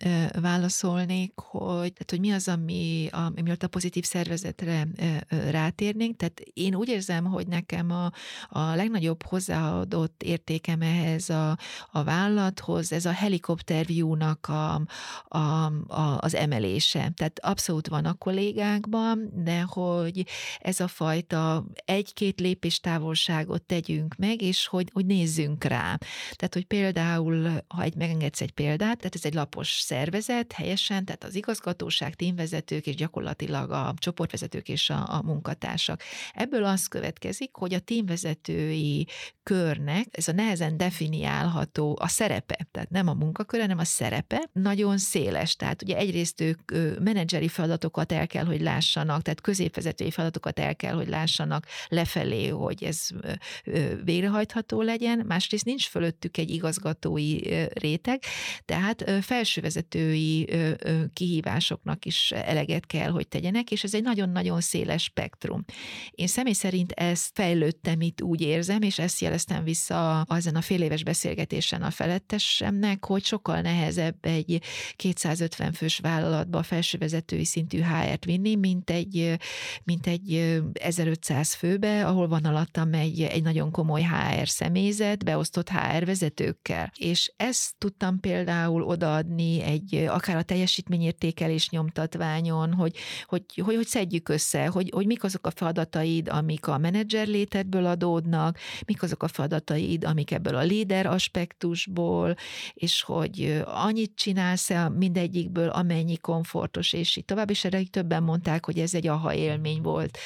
[0.40, 4.88] válaszolnék, hogy, tehát, hogy mi az, ami, ami a pozitív szervezetre
[5.28, 6.16] rátérnénk.
[6.16, 8.12] Tehát én úgy érzem, hogy nekem a,
[8.48, 11.59] a legnagyobb hozzáadott értékem ehhez a,
[11.90, 14.83] a vállalathoz, ez a helikopterviúnak a,
[15.29, 15.38] a,
[15.87, 17.12] a, az emelése.
[17.16, 20.27] Tehát abszolút van a kollégákban, de hogy
[20.59, 25.99] ez a fajta egy-két lépés távolságot tegyünk meg, és hogy, hogy nézzünk rá.
[26.37, 31.25] Tehát, hogy például, ha egy megengedsz egy példát, tehát ez egy lapos szervezet, helyesen, tehát
[31.25, 36.03] az igazgatóság, tímvezetők és gyakorlatilag a csoportvezetők és a, a munkatársak.
[36.33, 39.07] Ebből az következik, hogy a tímvezetői
[39.43, 44.99] körnek, ez a nehezen definiálható a szerepe, tehát nem a munkaköre, hanem a szerepe, nagyon
[44.99, 45.57] széles.
[45.57, 50.95] Tehát ugye egyrészt ők menedzseri feladatokat el kell, hogy lássanak, tehát középvezetői feladatokat el kell,
[50.95, 53.07] hogy lássanak lefelé, hogy ez
[54.05, 57.39] végrehajtható legyen, másrészt nincs fölöttük egy igazgatói
[57.73, 58.23] réteg,
[58.65, 60.49] tehát felsővezetői
[61.13, 65.65] kihívásoknak is eleget kell, hogy tegyenek, és ez egy nagyon-nagyon széles spektrum.
[66.11, 70.83] Én személy szerint ezt fejlődtem itt, úgy érzem, és ezt jeleztem vissza azon a fél
[70.83, 74.62] éves beszélgetésen a felettesemnek, hogy sokkal nehezebb egy
[74.96, 79.37] 250 fős vállalatba felsővezetői szintű HR-t vinni, mint egy,
[79.85, 86.05] mint egy 1500 főbe, ahol van alattam egy, egy nagyon komoly HR személyzet, beosztott HR
[86.05, 86.92] vezetőkkel.
[86.96, 94.29] És ezt tudtam például odaadni egy, akár a teljesítményértékelés nyomtatványon, hogy, hogy, hogy, hogy szedjük
[94.29, 99.29] össze, hogy, hogy mik azok a feladataid, amik a menedzser létedből adódnak, mik azok a
[99.29, 102.37] feladataid, amik ebből a líder aspektusból,
[102.75, 108.79] és hogy annyit csinálsz-e mindegyikből, amennyi komfortos, és így tovább, és erre többen mondták, hogy
[108.79, 110.19] ez egy aha élmény volt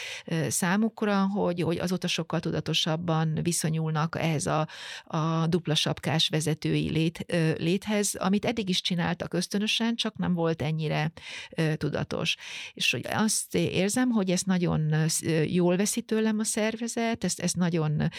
[0.49, 4.69] számukra, hogy, hogy azóta sokkal tudatosabban viszonyulnak ehhez a,
[5.05, 7.27] a dupla sapkás vezetői lét,
[7.59, 11.12] léthez, amit eddig is csináltak ösztönösen, csak nem volt ennyire
[11.77, 12.37] tudatos.
[12.73, 14.95] És hogy azt érzem, hogy ezt nagyon
[15.47, 18.11] jól veszi tőlem a szervezet, ezt, ezt nagyon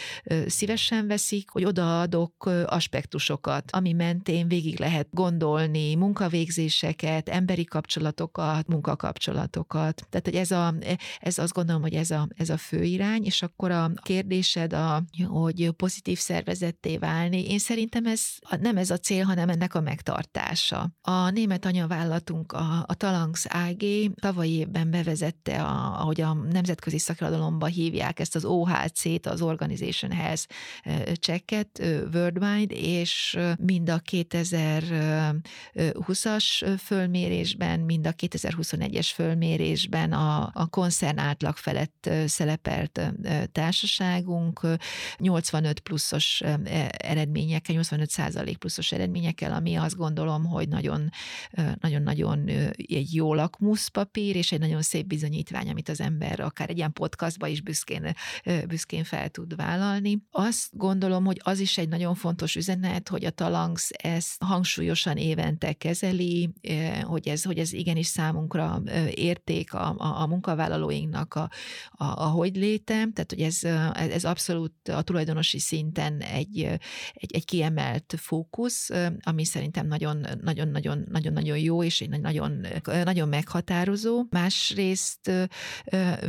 [0.50, 10.06] szívesen veszik, hogy odaadok aspektusokat, ami mentén végig lehet gondolni munkavégzéseket, emberi kapcsolatokat, munkakapcsolatokat.
[10.10, 10.74] Tehát, hogy ez, a,
[11.20, 15.04] ez azt gondolom, hogy ez a, ez a fő irány, és akkor a kérdésed, a,
[15.28, 18.22] hogy pozitív szervezetté válni, én szerintem ez
[18.60, 20.92] nem ez a cél, hanem ennek a megtartása.
[21.02, 23.84] A német anyavállalatunk, a, a Talangs AG
[24.22, 30.37] tavalyi évben bevezette, a, ahogy a nemzetközi szakirodalomba hívják ezt az OHC-t, az Organization Health
[31.20, 31.82] Checket
[32.14, 42.10] worldwide, és mind a 2020-as fölmérésben, mind a 2021-es fölmérésben a, a koncern átlag felett
[42.26, 43.02] szerepelt
[43.52, 44.68] társaságunk
[45.18, 46.42] 85 pluszos
[46.98, 51.10] eredményekkel, 85 százalék pluszos eredményekkel, ami azt gondolom, hogy nagyon,
[51.80, 56.94] nagyon-nagyon egy jó lakmuszpapír, és egy nagyon szép bizonyítvány, amit az ember akár egy ilyen
[56.94, 58.16] podcastba is büszkén,
[58.68, 60.18] büszkén fel tud vállalni.
[60.32, 65.74] Azt gondolom, hogy az is egy nagyon fontos üzenet, hogy a Talangs ezt hangsúlyosan évente
[65.74, 66.50] kezeli,
[67.04, 68.82] hogy ez, hogy ez igenis számunkra
[69.14, 71.50] érték a, a, a munkavállalóinknak a,
[71.92, 73.64] a, a hogy létem, tehát hogy ez,
[74.12, 76.64] ez abszolút a tulajdonosi szinten egy,
[77.14, 78.90] egy, egy kiemelt fókusz,
[79.22, 82.66] ami szerintem nagyon, nagyon, nagyon, nagyon, nagyon jó, és egy nagyon,
[83.04, 84.26] nagyon meghatározó.
[84.30, 85.32] Másrészt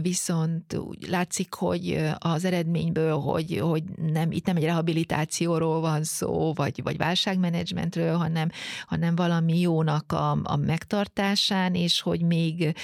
[0.03, 6.53] viszont úgy látszik, hogy az eredményből, hogy, hogy nem, itt nem egy rehabilitációról van szó,
[6.53, 8.51] vagy, vagy válságmenedzsmentről, hanem,
[8.87, 12.75] hanem valami jónak a, a megtartásán, és hogy még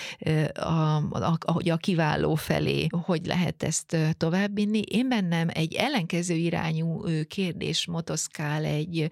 [0.55, 4.81] a, a, a, a kiváló felé, hogy lehet ezt továbbvinni.
[4.81, 9.11] Én bennem egy ellenkező irányú kérdés motoszkál egy,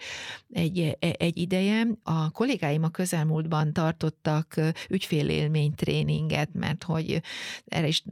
[0.52, 1.87] egy, egy ideje.
[2.02, 4.55] A kollégáim a közelmúltban tartottak
[4.88, 7.22] ügyfélélmény tréninget, mert hogy
[7.66, 8.02] erre is,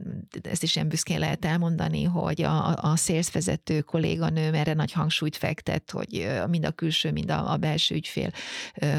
[0.41, 3.27] ezt is ilyen büszkén lehet elmondani, hogy a, a sales
[3.71, 8.31] vezető kolléganőm erre nagy hangsúlyt fektet, hogy mind a külső, mind a, a belső ügyfél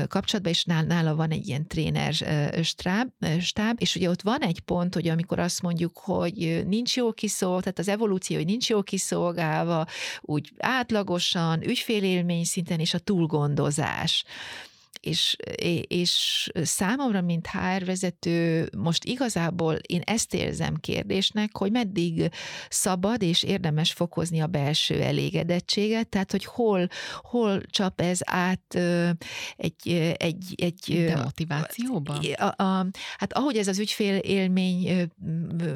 [0.09, 2.15] kapcsolatban, és nála van egy ilyen tréner
[2.63, 3.09] stáb,
[3.41, 7.61] stáb, és ugye ott van egy pont, hogy amikor azt mondjuk, hogy nincs jó kiszolgálva,
[7.63, 9.87] tehát az evolúció, hogy nincs jó kiszolgálva,
[10.21, 14.25] úgy átlagosan, ügyfélélmény szinten, és a túlgondozás
[15.03, 15.37] és,
[15.87, 22.31] és számomra, mint HR vezető, most igazából én ezt érzem kérdésnek, hogy meddig
[22.69, 26.88] szabad és érdemes fokozni a belső elégedettséget, tehát hogy hol,
[27.21, 28.75] hol csap ez át
[29.57, 30.15] egy...
[30.17, 32.21] egy, egy Demotivációba?
[32.35, 32.87] A, a,
[33.19, 35.11] hát ahogy ez az ügyfél élmény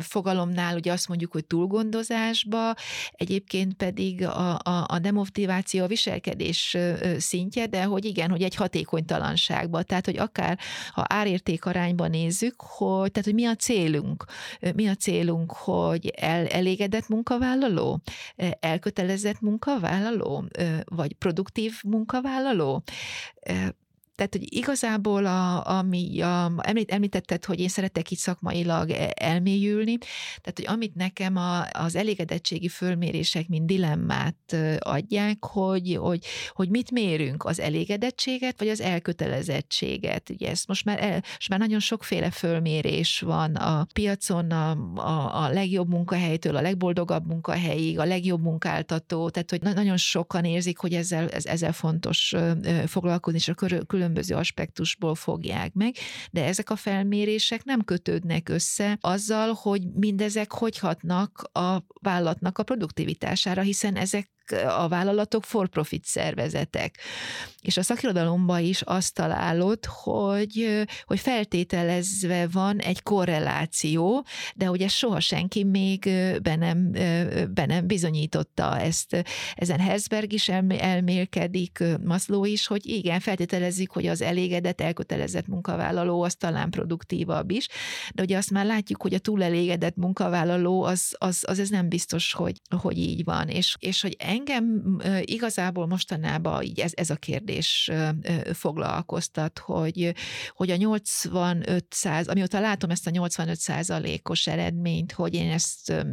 [0.01, 2.75] fogalomnál ugye azt mondjuk, hogy túlgondozásba,
[3.11, 6.77] egyébként pedig a, a, a demotiváció a viselkedés
[7.19, 9.83] szintje, de hogy igen, hogy egy hatékony bizonytalanságba.
[9.83, 10.59] Tehát, hogy akár
[10.93, 14.25] ha árérték arányban nézzük, hogy, tehát, hogy mi a célunk?
[14.75, 18.01] Mi a célunk, hogy el, elégedett munkavállaló?
[18.61, 20.45] Elkötelezett munkavállaló?
[20.85, 22.83] Vagy produktív munkavállaló?
[24.17, 29.99] Tehát, hogy igazából, a, ami a, említ, említetted, hogy én szeretek itt szakmailag e, elmélyülni,
[30.41, 36.91] tehát, hogy amit nekem a, az elégedettségi fölmérések, mint dilemmát adják, hogy, hogy, hogy mit
[36.91, 40.31] mérünk, az elégedettséget, vagy az elkötelezettséget.
[40.31, 45.45] Ugye ezt most már, el, most már nagyon sokféle fölmérés van a piacon, a, a,
[45.45, 50.95] a legjobb munkahelytől a legboldogabb munkahelyig, a legjobb munkáltató, tehát, hogy nagyon sokan érzik, hogy
[50.95, 52.35] ezzel, ezzel fontos
[52.87, 55.95] foglalkozni, és a külön különböző aspektusból fogják meg,
[56.31, 62.63] de ezek a felmérések nem kötődnek össze azzal, hogy mindezek hogy hatnak a vállalatnak a
[62.63, 66.99] produktivitására, hiszen ezek a vállalatok for-profit szervezetek.
[67.61, 75.21] És a szakirodalomban is azt találod, hogy, hogy feltételezve van egy korreláció, de ugye soha
[75.21, 76.11] senki még
[76.43, 76.91] be nem,
[77.55, 79.25] be nem bizonyította ezt.
[79.55, 86.35] Ezen Herzberg is elmélkedik, Maszló is, hogy igen, feltételezik, hogy az elégedett, elkötelezett munkavállaló az
[86.35, 87.69] talán produktívabb is,
[88.15, 92.33] de ugye azt már látjuk, hogy a túlelégedett munkavállaló az, az, az ez nem biztos,
[92.33, 93.49] hogy, hogy így van.
[93.49, 97.91] És, és hogy engem igazából mostanában így ez, ez a kérdés
[98.53, 100.15] foglalkoztat, hogy,
[100.51, 106.05] hogy a 85 száz, amióta látom ezt a 85 százalékos eredményt, hogy én ezt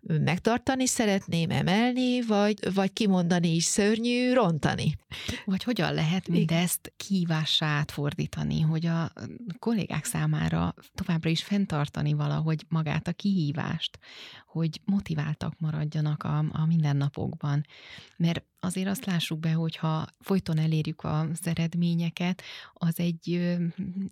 [0.00, 4.96] megtartani szeretném, emelni, vagy, vagy kimondani is szörnyű, rontani.
[5.44, 9.12] Vagy hogyan lehet mindezt kívássá átfordítani, hogy a
[9.58, 13.98] kollégák számára továbbra is fenntartani valahogy magát a kihívást,
[14.46, 17.57] hogy motiváltak maradjanak a, a mindennapokban.
[18.16, 22.42] Mert azért azt lássuk be, hogy ha folyton elérjük az eredményeket,
[22.72, 23.58] az egy,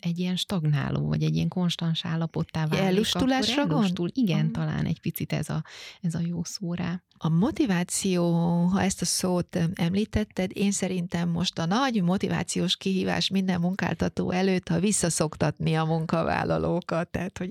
[0.00, 2.86] egy ilyen stagnáló, vagy egy ilyen konstans állapottá válik.
[2.86, 4.10] Ellustulásra ellustul.
[4.12, 5.64] Igen, talán egy picit ez a,
[6.00, 7.00] ez a jó szó rá.
[7.18, 8.32] A motiváció,
[8.66, 14.68] ha ezt a szót említetted, én szerintem most a nagy motivációs kihívás minden munkáltató előtt,
[14.68, 17.50] ha visszaszoktatni a munkavállalókat, tehát hogy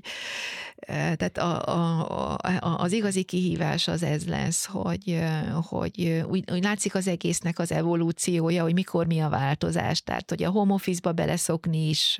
[0.85, 5.23] tehát a, a, a, az igazi kihívás az ez lesz, hogy,
[5.61, 10.01] hogy úgy, úgy látszik az egésznek az evolúciója, hogy mikor mi a változás.
[10.01, 12.17] Tehát, hogy a home office-ba beleszokni is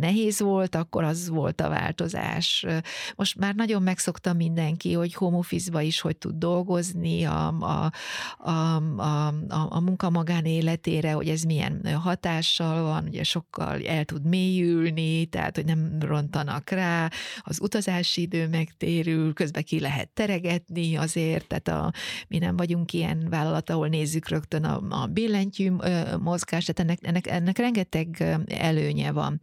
[0.00, 2.66] nehéz volt, akkor az volt a változás.
[3.16, 7.90] Most már nagyon megszokta mindenki, hogy home office-ba is hogy tud dolgozni a, a,
[8.50, 9.34] a, a,
[9.68, 15.64] a, munka magánéletére, hogy ez milyen hatással van, ugye sokkal el tud mélyülni, tehát, hogy
[15.64, 21.92] nem rontanak rá, az utazás utazási idő megtérül, közben ki lehet teregetni azért, tehát a,
[22.28, 25.70] mi nem vagyunk ilyen vállalat, ahol nézzük rögtön a, a billentyű
[26.20, 29.38] mozgást, ennek, ennek, ennek rengeteg előnye van.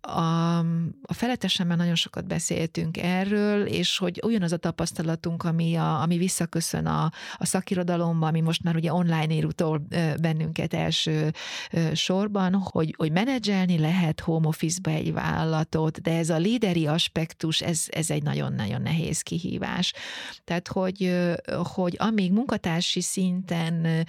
[0.00, 0.58] A,
[1.02, 6.86] a felettesemmel nagyon sokat beszéltünk erről, és hogy ugyanaz a tapasztalatunk, ami, a, ami visszaköszön
[6.86, 9.86] a, a szakirodalomban, ami most már ugye online ér utol
[10.20, 11.32] bennünket első
[11.92, 17.84] sorban, hogy, hogy menedzselni lehet home office-ba egy vállalatot, de ez a líderi aspektus, ez,
[17.90, 19.92] ez egy nagyon-nagyon nehéz kihívás.
[20.44, 21.16] Tehát, hogy,
[21.74, 23.00] hogy amíg munkatársi
[23.36, 24.06] szinten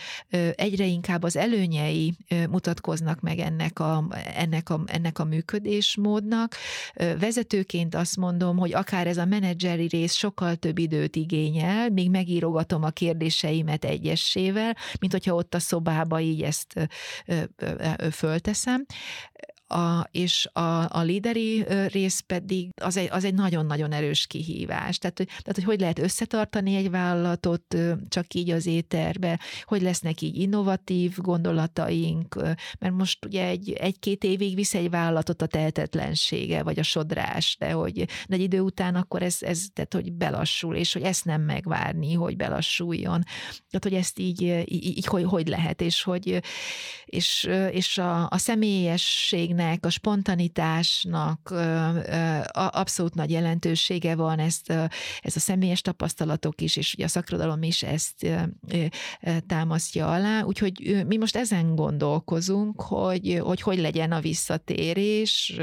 [0.56, 2.14] egyre inkább az előnyei
[2.50, 6.56] mutatkoznak meg ennek a, ennek a, ennek a működésmódnak.
[7.20, 12.84] Vezetőként azt mondom, hogy akár ez a menedzseri rész sokkal több időt igényel, még megírogatom
[12.84, 16.90] a kérdéseimet egyesével, mint hogyha ott a szobába így ezt
[18.12, 18.86] fölteszem
[19.68, 24.98] a, és a, a líderi rész pedig az egy, az egy nagyon-nagyon erős kihívás.
[24.98, 27.78] Tehát hogy, tehát, hogy hogy lehet összetartani egy vállalatot
[28.10, 32.36] csak így az éterbe, hogy lesznek így innovatív gondolataink,
[32.80, 37.72] mert most ugye egy, egy-két évig visz egy vállalatot a tehetetlensége, vagy a sodrás, de
[37.72, 37.94] hogy
[38.28, 42.14] de egy idő után akkor ez, ez tehát, hogy belassul, és hogy ezt nem megvárni,
[42.14, 43.24] hogy belassuljon.
[43.70, 46.42] Tehát, hogy ezt így, így, így hogy, hogy lehet, és hogy
[47.06, 51.54] és, és a, a személyesség élménynek, a spontanitásnak
[52.52, 54.70] abszolút nagy jelentősége van, ezt,
[55.22, 58.28] ez a személyes tapasztalatok is, és ugye a szakrodalom is ezt
[59.48, 65.60] támasztja alá, úgyhogy mi most ezen gondolkozunk, hogy hogy, hogy legyen a visszatérés.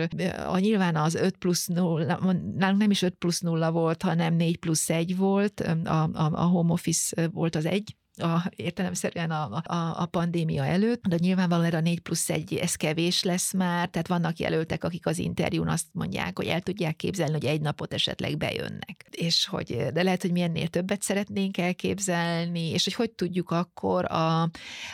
[0.46, 2.18] A nyilván az 5 plusz 0,
[2.56, 6.44] nálunk nem is 5 plusz 0 volt, hanem 4 plusz 1 volt, a, a, a
[6.44, 11.76] home office volt az egy, a, értelemszerűen a, a, a pandémia előtt, de nyilvánvalóan erre
[11.76, 15.86] a 4 plusz 1 ez kevés lesz már, tehát vannak jelöltek, akik az interjún azt
[15.92, 19.06] mondják, hogy el tudják képzelni, hogy egy napot esetleg bejönnek.
[19.10, 24.12] És hogy, de lehet, hogy mi ennél többet szeretnénk elképzelni, és hogy hogy tudjuk akkor
[24.12, 24.42] a,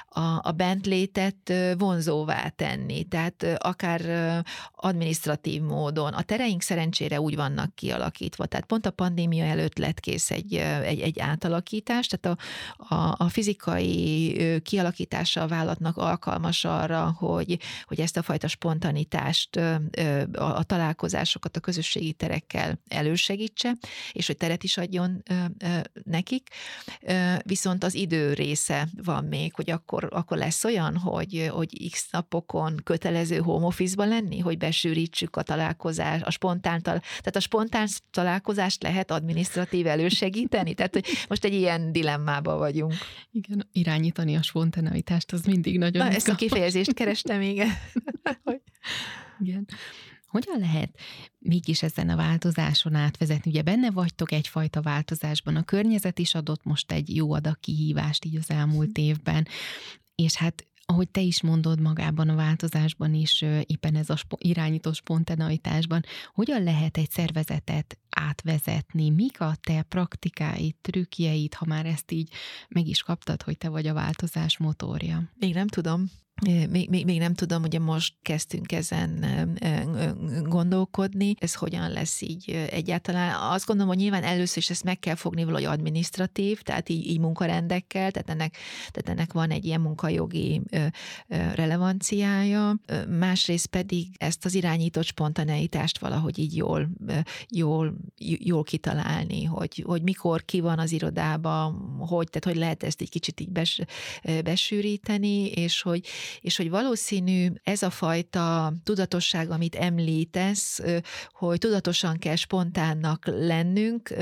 [0.09, 4.01] a, a bentlétet vonzóvá tenni, tehát akár
[4.75, 6.13] administratív módon.
[6.13, 11.01] A tereink szerencsére úgy vannak kialakítva, tehát pont a pandémia előtt lett kész egy, egy,
[11.01, 18.17] egy átalakítás, tehát a, a a, fizikai kialakítása a vállalatnak alkalmas arra, hogy, hogy ezt
[18.17, 23.77] a fajta spontanitást, a, a találkozásokat a közösségi terekkel elősegítse,
[24.13, 25.23] és hogy teret is adjon
[26.05, 26.49] nekik.
[27.43, 32.81] Viszont az idő része van még, hogy akkor, akkor lesz olyan, hogy, hogy x napokon
[32.85, 39.11] kötelező home office lenni, hogy besűrítsük a találkozást, a spontán, tehát a spontán találkozást lehet
[39.11, 42.95] administratív elősegíteni, tehát hogy most egy ilyen dilemmában vagyunk.
[43.31, 46.07] Igen, irányítani a spontaneitást, az mindig nagyon...
[46.07, 47.69] Na, ezt a kifejezést kerestem, igen.
[49.45, 49.67] igen.
[50.27, 50.99] Hogyan lehet
[51.39, 53.51] mégis ezen a változáson átvezetni?
[53.51, 58.37] Ugye benne vagytok egyfajta változásban, a környezet is adott most egy jó adag kihívást így
[58.37, 59.47] az elmúlt évben,
[60.15, 66.05] és hát ahogy te is mondod magában a változásban is, éppen ez a irányító spontaneitásban,
[66.35, 69.11] hogyan lehet egy szervezetet átvezetni?
[69.11, 72.33] Mik a te praktikáid, trükkjeid, ha már ezt így
[72.69, 75.31] meg is kaptad, hogy te vagy a változás motorja?
[75.39, 76.05] Még nem tudom.
[76.71, 79.25] Még, még, még nem tudom, ugye most kezdtünk ezen
[80.43, 83.53] gondolkodni, ez hogyan lesz így egyáltalán.
[83.53, 87.19] Azt gondolom, hogy nyilván először is ezt meg kell fogni valahogy administratív, tehát így, így
[87.19, 88.57] munkarendekkel, tehát ennek,
[88.91, 90.61] tehát ennek van egy ilyen munkajogi
[91.29, 92.81] relevanciája.
[93.09, 96.91] Másrészt pedig ezt az irányított spontaneitást valahogy így jól,
[97.49, 103.01] jól, jól kitalálni, hogy, hogy mikor ki van az irodában, hogy, tehát hogy lehet ezt
[103.01, 103.81] egy kicsit így bes,
[104.45, 106.07] besűríteni, és hogy,
[106.41, 110.81] és hogy valószínű ez a fajta tudatosság, amit említesz,
[111.33, 114.15] hogy tudatosan kell spontánnak lennünk,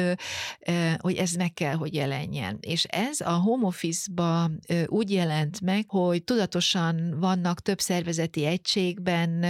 [0.97, 2.59] hogy ez meg kell, hogy jelenjen.
[2.61, 4.51] És ez a home office-ba
[4.87, 9.45] úgy jelent meg, hogy tudatosan vannak több szervezeti egységben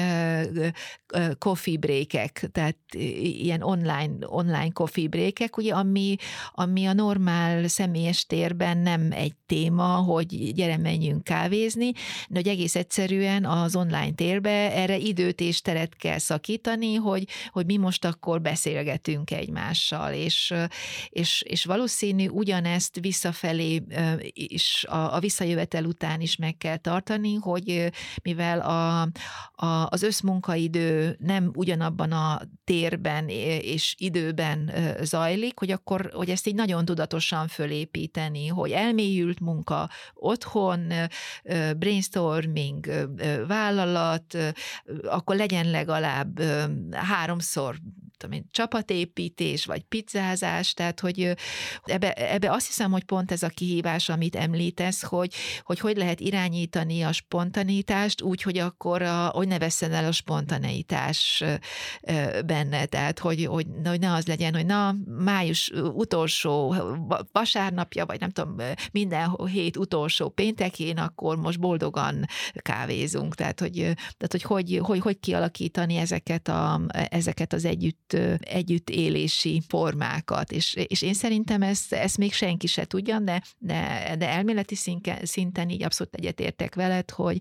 [1.39, 2.77] coffee breakek, tehát
[3.21, 6.17] ilyen online, online coffee breakek, ugye, ami,
[6.53, 11.93] ami a normál személyes térben nem egy téma, hogy gyere menjünk kávézni,
[12.29, 17.67] de hogy egész egyszerűen az online térbe erre időt és teret kell szakítani, hogy, hogy
[17.67, 20.55] mi most akkor beszélgetünk egymással, és,
[21.09, 23.83] és, és valószínű ugyanezt visszafelé
[24.33, 27.91] is a, a visszajövetel után is meg kell tartani, hogy
[28.23, 29.01] mivel a,
[29.67, 34.71] a, az összmunkaidő nem ugyanabban a térben és időben
[35.03, 40.93] zajlik, hogy akkor, hogy ezt így nagyon tudatosan fölépíteni, hogy elmélyült munka otthon,
[41.79, 42.87] brainstorm, brainstorming
[43.47, 44.37] vállalat,
[45.03, 46.43] akkor legyen legalább
[46.93, 47.77] háromszor
[48.17, 51.35] tudom csapatépítés, vagy pizzázás, tehát hogy
[51.85, 56.21] ebbe, ebbe azt hiszem, hogy pont ez a kihívás, amit említesz, hogy hogy, hogy lehet
[56.21, 60.88] irányítani a spontanitást úgy, hogy akkor a, hogy ne vesszen el a spontaneitás
[62.47, 66.75] benne, tehát hogy, hogy, hogy ne az legyen, hogy na, május utolsó
[67.33, 68.57] vasárnapja, vagy nem tudom,
[68.93, 75.21] minden hét utolsó péntekén, akkor most boldogan kávézunk, tehát hogy, tehát, hogy, hogy, hogy, hogy
[75.21, 82.19] kialakítani ezeket, a, ezeket az együtt együtt, együttélési formákat, és, és én szerintem ezt, ezt
[82.19, 87.39] még senki se tudja, de, de, de elméleti szinten, szinten így abszolút egyetértek veled, hogy,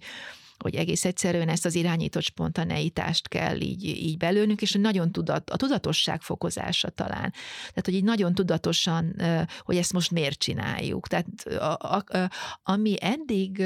[0.59, 5.55] hogy egész egyszerűen ezt az irányított spontaneitást kell így, így belőnünk, és nagyon tudat, a
[5.55, 7.31] tudatosság fokozása talán.
[7.59, 9.21] Tehát, hogy így nagyon tudatosan,
[9.59, 11.07] hogy ezt most miért csináljuk.
[11.07, 12.29] Tehát a, a, a,
[12.63, 13.63] ami eddig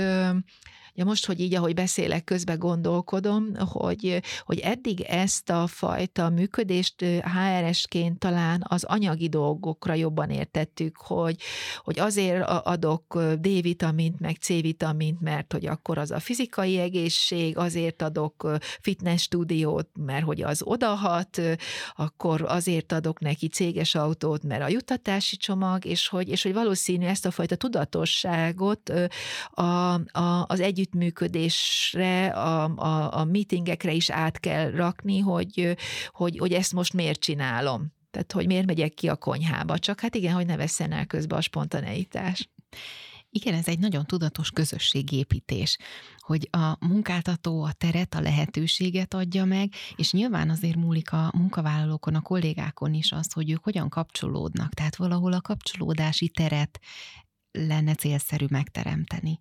[0.93, 7.01] Ja most, hogy így, ahogy beszélek, közben gondolkodom, hogy, hogy eddig ezt a fajta működést
[7.01, 11.37] HRS-ként talán az anyagi dolgokra jobban értettük, hogy,
[11.83, 18.49] hogy azért adok D-vitamint, meg C-vitamint, mert hogy akkor az a fizikai egészség, azért adok
[18.81, 21.41] fitness stúdiót, mert hogy az odahat,
[21.95, 27.05] akkor azért adok neki céges autót, mert a juttatási csomag, és hogy, és hogy valószínű
[27.05, 28.91] ezt a fajta tudatosságot
[29.51, 35.75] a, a, az együtt együttműködésre, a, a, a meetingekre is át kell rakni, hogy,
[36.09, 37.93] hogy, hogy ezt most miért csinálom.
[38.11, 39.79] Tehát, hogy miért megyek ki a konyhába.
[39.79, 42.49] Csak hát igen, hogy ne vesszen el közben a spontaneitás.
[43.29, 45.77] Igen, ez egy nagyon tudatos közösségépítés,
[46.17, 52.15] hogy a munkáltató a teret, a lehetőséget adja meg, és nyilván azért múlik a munkavállalókon,
[52.15, 54.73] a kollégákon is az, hogy ők hogyan kapcsolódnak.
[54.73, 56.79] Tehát valahol a kapcsolódási teret
[57.51, 59.39] lenne célszerű megteremteni.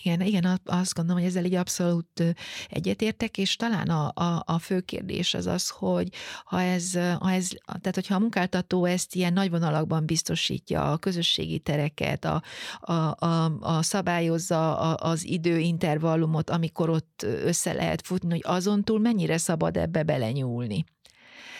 [0.00, 2.34] Igen, igen, azt gondolom, hogy ezzel így abszolút
[2.68, 6.08] egyetértek, és talán a, a, a fő kérdés az az, hogy
[6.44, 11.58] ha ez, ha ez, tehát hogyha a munkáltató ezt ilyen nagy vonalakban biztosítja, a közösségi
[11.58, 12.42] tereket, a,
[12.80, 12.92] a,
[13.26, 19.76] a, a szabályozza az időintervallumot, amikor ott össze lehet futni, hogy azon túl mennyire szabad
[19.76, 20.84] ebbe belenyúlni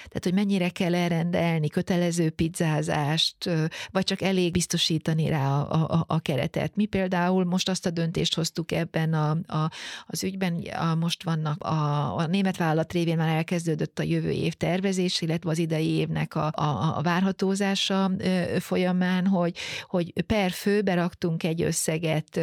[0.09, 3.51] tehát hogy mennyire kell elrendelni kötelező pizzázást,
[3.91, 6.77] vagy csak elég biztosítani rá a, a, a keretet.
[6.77, 9.71] Mi például most azt a döntést hoztuk ebben a, a,
[10.07, 14.55] az ügyben, a, most vannak a, a német vállalat révén már elkezdődött a jövő év
[14.55, 18.11] tervezés, illetve az idei évnek a, a, a várhatózása
[18.59, 22.41] folyamán, hogy, hogy per fő beraktunk egy összeget,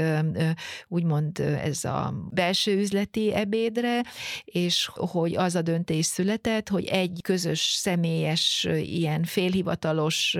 [0.87, 4.01] úgymond ez a belső üzleti ebédre,
[4.43, 10.37] és hogy az a döntés született, hogy egy közös közös, személyes, ilyen félhivatalos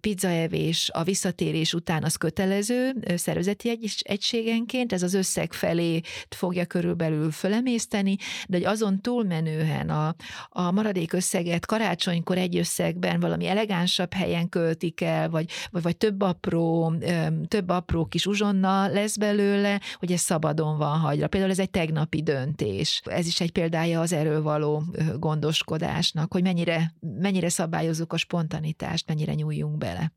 [0.00, 7.30] pizzaevés a visszatérés után az kötelező szervezeti egy, egységenként, ez az összeg felé fogja körülbelül
[7.30, 8.16] fölemészteni,
[8.48, 10.14] de hogy azon túlmenően a,
[10.48, 16.20] a maradék összeget karácsonykor egy összegben valami elegánsabb helyen költik el, vagy, vagy, vagy több
[16.22, 16.92] apró,
[17.48, 21.28] több apró kis uzsonna lesz belőle, hogy ez szabadon van hagyra.
[21.28, 23.00] Például ez egy tegnapi döntés.
[23.04, 24.82] Ez is egy példája az erről való
[25.18, 30.12] gondoskodásnak, hogy mennyire, mennyire szabályozzuk a spontanitást, mennyire nyúljunk bele.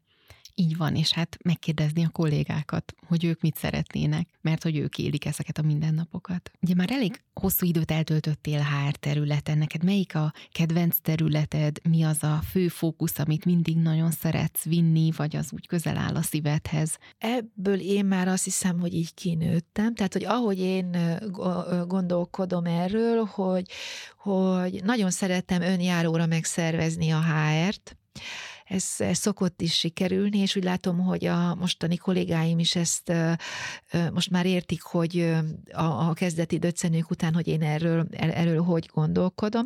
[0.59, 5.25] Így van, és hát megkérdezni a kollégákat, hogy ők mit szeretnének, mert hogy ők élik
[5.25, 6.51] ezeket a mindennapokat.
[6.61, 12.23] Ugye már elég hosszú időt eltöltöttél HR területen, neked melyik a kedvenc területed, mi az
[12.23, 16.97] a fő fókusz, amit mindig nagyon szeretsz vinni, vagy az úgy közel áll a szívedhez?
[17.17, 20.97] Ebből én már azt hiszem, hogy így kinőttem, tehát hogy ahogy én
[21.87, 23.69] gondolkodom erről, hogy,
[24.17, 27.97] hogy nagyon szerettem önjáróra megszervezni a HR-t,
[28.67, 33.13] ez, szokott is sikerülni, és úgy látom, hogy a mostani kollégáim is ezt
[34.13, 35.35] most már értik, hogy
[35.71, 39.65] a, a kezdeti döccenők után, hogy én erről, erről hogy gondolkodom,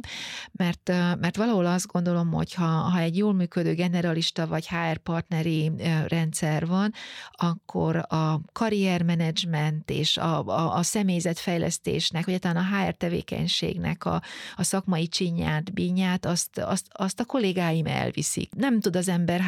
[0.52, 0.88] mert,
[1.20, 5.72] mert valahol azt gondolom, hogy ha, ha egy jól működő generalista vagy HR partneri
[6.08, 6.93] rendszer van,
[7.32, 14.22] akkor a karriermenedzsment és a, a, a személyzetfejlesztésnek, vagy talán a HR tevékenységnek a,
[14.56, 18.56] a szakmai csinyát, bínyát, azt, azt, azt a kollégáim elviszik.
[18.56, 19.41] Nem tud az ember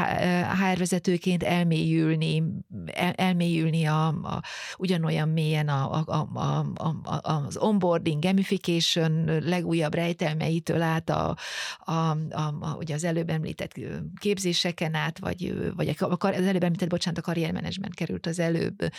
[0.59, 2.43] HR vezetőként elmélyülni,
[2.85, 4.41] el, elmélyülni a, a,
[4.77, 6.65] ugyanolyan mélyen a, a, a,
[7.03, 11.35] a, az onboarding, gamification legújabb rejtelmeitől át a,
[11.79, 13.73] a, a, a, ugye az előbb említett
[14.19, 18.91] képzéseken át, vagy, vagy az előbb említett, bocsánat, a karriermenedzsment került az előbb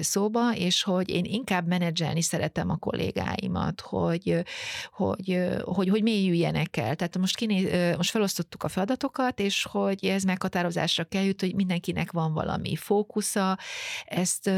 [0.00, 4.42] szóba, és hogy én inkább menedzselni szeretem a kollégáimat, hogy,
[4.92, 6.96] hogy, hogy, hogy mélyüljenek el.
[6.96, 12.12] Tehát most, kiné, most felosztottuk a feladatokat, és hogy hogy ez meghatározásra került, hogy mindenkinek
[12.12, 13.58] van valami fókusza,
[14.04, 14.50] ezt,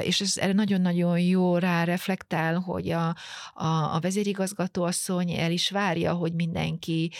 [0.00, 3.16] és ez erre nagyon-nagyon jó rá reflektál, hogy a,
[3.54, 7.10] a, a vezérigazgatóasszony el is várja, hogy mindenki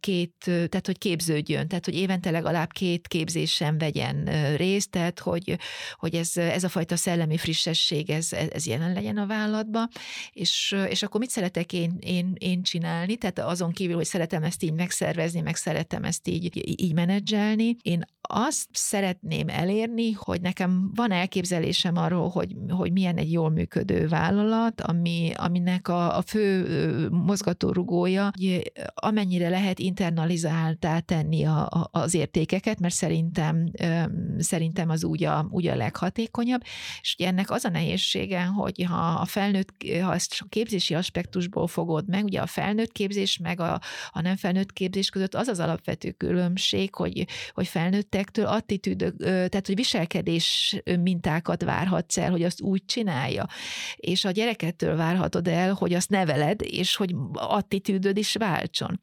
[0.00, 4.24] két, tehát hogy képződjön, tehát hogy évente legalább két képzésen vegyen
[4.56, 5.58] részt, tehát hogy,
[5.94, 9.88] hogy ez, ez a fajta szellemi frissesség, ez, ez jelen legyen a vállalatban,
[10.32, 14.62] és, és akkor mit szeretek én, én, én csinálni, tehát azon kívül, hogy szeretem ezt
[14.62, 17.76] így megszervezni, meg szeretem ezt így így, így menedzselni.
[17.82, 24.08] Én azt szeretném elérni, hogy nekem van elképzelésem arról, hogy, hogy milyen egy jól működő
[24.08, 32.14] vállalat, ami, aminek a, a fő mozgatórugója, hogy amennyire lehet internalizáltá tenni a, a, az
[32.14, 33.70] értékeket, mert szerintem,
[34.38, 36.62] szerintem az úgy a, úgy a leghatékonyabb,
[37.00, 39.70] és ugye ennek az a nehézsége, hogy ha a felnőtt,
[40.02, 43.80] ha ezt a képzési aspektusból fogod meg, ugye a felnőtt képzés meg a,
[44.10, 46.39] a nem felnőtt képzés között az az alapvető különbség,
[46.90, 53.46] hogy, hogy felnőttektől attitűdök, tehát hogy viselkedés mintákat várhatsz el, hogy azt úgy csinálja,
[53.96, 59.00] és a gyerekettől várhatod el, hogy azt neveled, és hogy attitűdöd is váltson.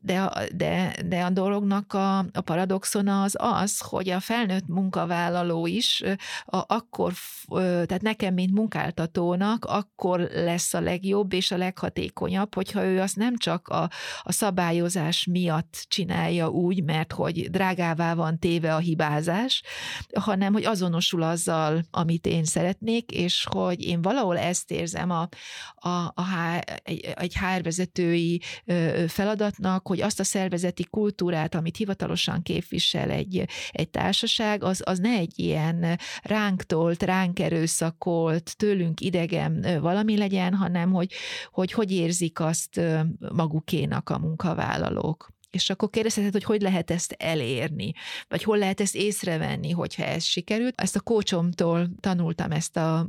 [0.00, 6.02] De de, de a dolognak a, a paradoxona az az, hogy a felnőtt munkavállaló is
[6.44, 7.12] a, akkor,
[7.86, 13.36] tehát nekem, mint munkáltatónak, akkor lesz a legjobb és a leghatékonyabb, hogyha ő azt nem
[13.36, 13.90] csak a,
[14.22, 19.62] a szabályozás miatt csinálja úgy, mert hogy drágává van téve a hibázás,
[20.20, 25.28] hanem hogy azonosul azzal, amit én szeretnék, és hogy én valahol ezt érzem a,
[25.74, 26.24] a, a
[26.82, 27.62] egy, egy HR
[29.08, 35.10] feladatnak, hogy azt a szervezeti kultúrát, amit hivatalosan képvisel egy, egy társaság, az, az ne
[35.10, 41.14] egy ilyen ránk tolt, ránk erőszakolt, tőlünk idegen valami legyen, hanem hogy
[41.50, 42.80] hogy, hogy érzik azt
[43.34, 45.34] magukénak a munkavállalók.
[45.56, 47.92] És akkor kérdezheted, hogy hogy lehet ezt elérni,
[48.28, 50.80] vagy hol lehet ezt észrevenni, hogyha ez sikerült.
[50.80, 53.08] Ezt a kócsomtól tanultam ezt a,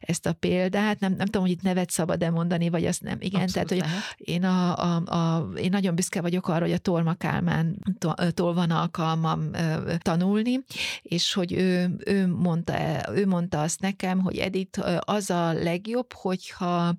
[0.00, 3.16] ezt a példát, nem, nem tudom, hogy itt nevet szabad-e mondani, vagy azt nem.
[3.20, 6.78] Igen, Abszolút tehát, hogy én, a, a, a, én nagyon büszke vagyok arra, hogy a
[6.78, 9.50] Torma Kálmántól van alkalmam
[9.98, 10.60] tanulni,
[11.02, 12.74] és hogy ő, ő, mondta,
[13.14, 16.94] ő mondta azt nekem, hogy Edith, az a legjobb, hogyha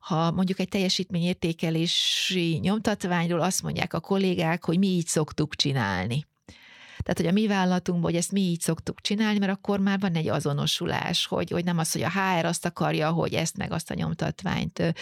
[0.00, 6.26] ha mondjuk egy teljesítményértékelési nyomtatványról azt mondják a kollégák, kollégák, hogy mi így szoktuk csinálni.
[6.98, 10.14] Tehát, hogy a mi vállalatunkban, hogy ezt mi így szoktuk csinálni, mert akkor már van
[10.14, 13.90] egy azonosulás, hogy, hogy nem az, hogy a HR azt akarja, hogy ezt meg azt
[13.90, 14.94] a nyomtatványt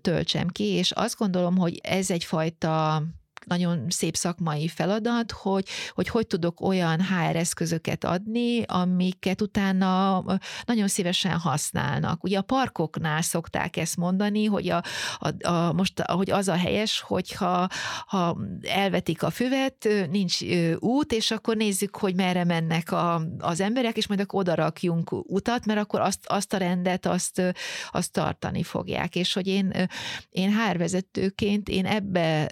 [0.00, 3.02] töltsem ki, és azt gondolom, hogy ez egyfajta
[3.44, 10.24] nagyon szép szakmai feladat, hogy, hogy hogy tudok olyan HR eszközöket adni, amiket utána
[10.64, 12.24] nagyon szívesen használnak.
[12.24, 14.82] Ugye a parkoknál szokták ezt mondani, hogy a,
[15.18, 17.68] a, a most hogy az a helyes, hogyha
[18.06, 20.38] ha elvetik a füvet, nincs
[20.78, 25.12] út, és akkor nézzük, hogy merre mennek a, az emberek, és majd akkor oda rakjunk
[25.12, 27.42] utat, mert akkor azt, azt a rendet, azt,
[27.90, 29.16] azt tartani fogják.
[29.16, 29.88] És hogy én,
[30.30, 32.48] én HR vezetőként én ebbe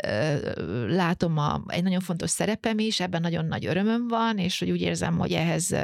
[0.88, 4.80] látom a, egy nagyon fontos szerepem is, ebben nagyon nagy örömöm van, és hogy úgy
[4.80, 5.74] érzem, hogy ehhez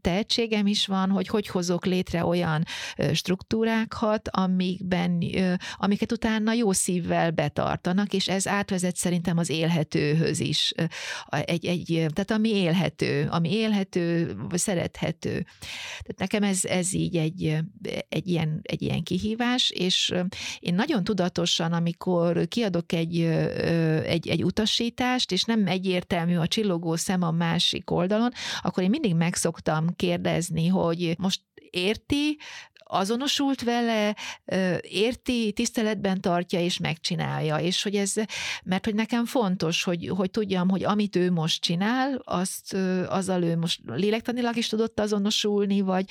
[0.00, 2.64] tehetségem is van, hogy hogy hozok létre olyan
[3.12, 5.24] struktúrákat, amikben,
[5.76, 10.72] amiket utána jó szívvel betartanak, és ez átvezet szerintem az élhetőhöz is.
[11.28, 15.46] Egy, egy, tehát ami élhető, ami élhető, szerethető.
[16.00, 17.56] Tehát nekem ez, ez így egy,
[18.08, 20.14] egy, ilyen, egy ilyen kihívás, és
[20.58, 23.20] én nagyon tudatosan, amikor kiadok egy,
[24.04, 28.30] egy, egy utasítást, és nem egyértelmű a csillogó szem a másik oldalon,
[28.62, 31.40] akkor én mindig megszoktam kérdezni, hogy most
[31.70, 32.38] érti,
[32.90, 34.16] azonosult vele,
[34.80, 38.12] érti, tiszteletben tartja és megcsinálja, és hogy ez,
[38.64, 42.76] mert hogy nekem fontos, hogy, hogy tudjam, hogy amit ő most csinál, azt
[43.08, 46.04] azzal ő most lélektanilag is tudott azonosulni, vagy,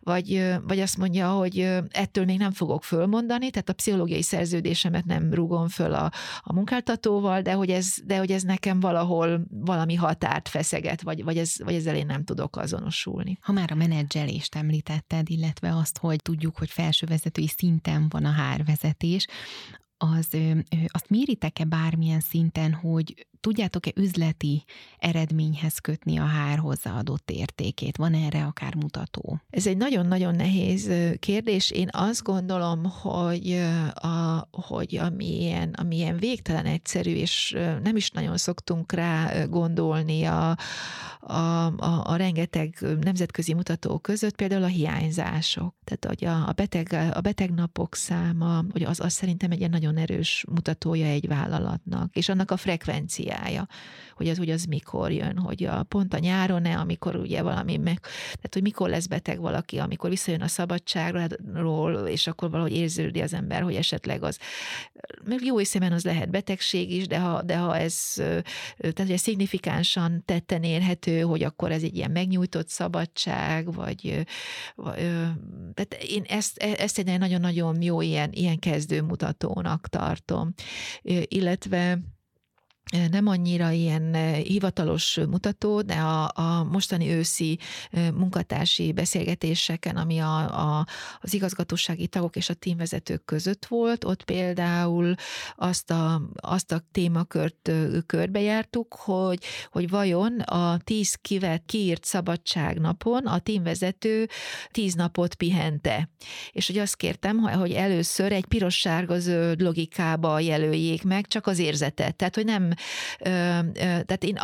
[0.00, 1.58] vagy, vagy azt mondja, hogy
[1.90, 7.40] ettől még nem fogok fölmondani, tehát a pszichológiai szerződésemet nem rúgom föl a, a munkáltatóval,
[7.40, 11.74] de hogy, ez, de hogy ez nekem valahol valami határt feszeget, vagy, vagy, ez, vagy
[11.74, 13.38] ezzel én nem tudok azonosulni.
[13.40, 19.26] Ha már a menedzselést említetted, illetve azt, hogy tudjuk, hogy felsővezetői szinten van a hárvezetés,
[19.96, 20.28] az,
[20.86, 24.64] azt méritek-e bármilyen szinten, hogy tudjátok-e üzleti
[24.98, 27.96] eredményhez kötni a hár hozzáadott értékét?
[27.96, 29.40] Van erre akár mutató?
[29.50, 31.70] Ez egy nagyon-nagyon nehéz kérdés.
[31.70, 33.60] Én azt gondolom, hogy,
[33.94, 40.56] a, hogy amilyen, amilyen végtelen egyszerű, és nem is nagyon szoktunk rá gondolni a,
[41.20, 45.74] a, a, a rengeteg nemzetközi mutató között, például a hiányzások.
[45.84, 49.96] Tehát hogy a, a, beteg, a betegnapok száma, hogy az, az szerintem egy ilyen nagyon
[49.96, 53.66] erős mutatója egy vállalatnak, és annak a frekvencia energiája,
[54.14, 58.00] hogy az, hogy az mikor jön, hogy a, pont a nyáron-e, amikor ugye valami meg,
[58.24, 63.34] tehát hogy mikor lesz beteg valaki, amikor visszajön a szabadságról, és akkor valahogy érződi az
[63.34, 64.38] ember, hogy esetleg az,
[65.24, 68.12] még jó hiszemben az lehet betegség is, de ha, de ha ez,
[68.76, 74.24] tehát hogy szignifikánsan tetten érhető, hogy akkor ez egy ilyen megnyújtott szabadság, vagy,
[74.74, 74.94] vagy
[75.74, 80.54] tehát én ezt, ezt egy nagyon-nagyon jó ilyen, ilyen kezdőmutatónak tartom.
[81.28, 81.98] Illetve
[83.10, 87.58] nem annyira ilyen hivatalos mutató, de a, a mostani őszi
[88.14, 90.36] munkatársi beszélgetéseken, ami a,
[90.78, 90.86] a,
[91.20, 95.14] az igazgatósági tagok és a tímvezetők között volt, ott például
[95.56, 97.70] azt a, azt a témakört
[98.06, 104.28] körbejártuk, hogy, hogy vajon a tíz kivet kiírt szabadságnapon a tímvezető
[104.70, 106.08] tíz napot pihente.
[106.52, 112.16] És hogy azt kértem, hogy először egy piros-sárga-zöld logikába jelöljék meg csak az érzetet.
[112.16, 112.72] Tehát, hogy nem
[113.82, 114.38] tehát én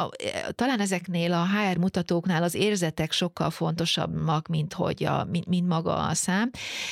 [0.54, 5.96] talán ezeknél a HR mutatóknál az érzetek sokkal fontosabbak, mint, hogy a, mint, mint maga
[5.96, 6.50] a szám,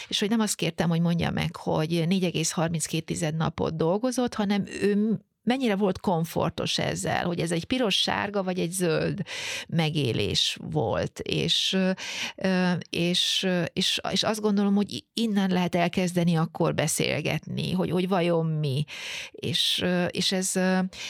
[0.09, 5.77] és hogy nem azt kértem, hogy mondja meg, hogy 4,32 napot dolgozott, hanem ő mennyire
[5.77, 9.23] volt komfortos ezzel, hogy ez egy piros-sárga vagy egy zöld
[9.69, 11.77] megélés volt, és,
[12.91, 18.85] és, és, és azt gondolom, hogy innen lehet elkezdeni akkor beszélgetni, hogy, hogy vajon mi,
[19.31, 20.53] és, és, ez,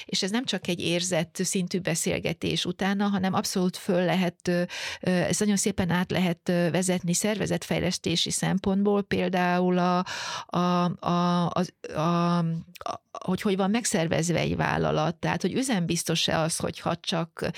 [0.04, 4.68] és ez nem csak egy érzett szintű beszélgetés utána, hanem abszolút föl lehet,
[5.00, 10.04] ez nagyon szépen át lehet vezetni szervezetfejlesztési szempontból, például a,
[10.46, 11.58] a, a, a,
[11.94, 17.48] a, hogy hogy van megszervezve egy vállalat, tehát hogy üzembiztos-e az, hogyha csak,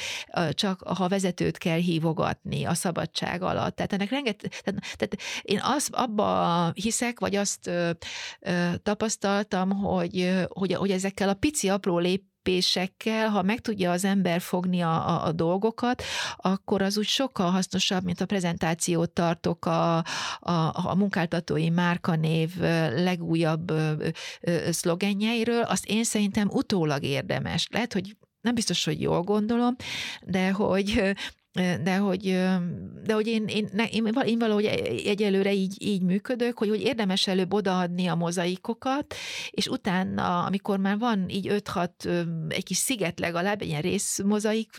[0.50, 3.76] csak ha vezetőt kell hívogatni a szabadság alatt.
[3.76, 7.90] Tehát ennek rengeteg, tehát, tehát én az, abba hiszek, vagy azt ö,
[8.40, 14.04] ö, tapasztaltam, hogy, hogy, hogy ezekkel a pici apró lép lépésekkel, ha meg tudja az
[14.04, 16.02] ember fogni a, a, a dolgokat,
[16.36, 19.96] akkor az úgy sokkal hasznosabb, mint a prezentációt tartok a,
[20.40, 22.56] a, a munkáltatói márkanév
[22.94, 23.72] legújabb
[24.70, 27.68] szlogenjeiről, azt én szerintem utólag érdemes.
[27.70, 29.76] Lehet, hogy nem biztos, hogy jól gondolom,
[30.22, 31.14] de hogy
[31.82, 32.22] de hogy,
[33.04, 34.64] de hogy én, én, én, én valahogy
[35.04, 39.14] egyelőre így, így működök, hogy, hogy érdemes előbb odaadni a mozaikokat,
[39.50, 41.88] és utána, amikor már van így 5-6
[42.48, 44.70] egy kis sziget legalább, egy ilyen részmozaik,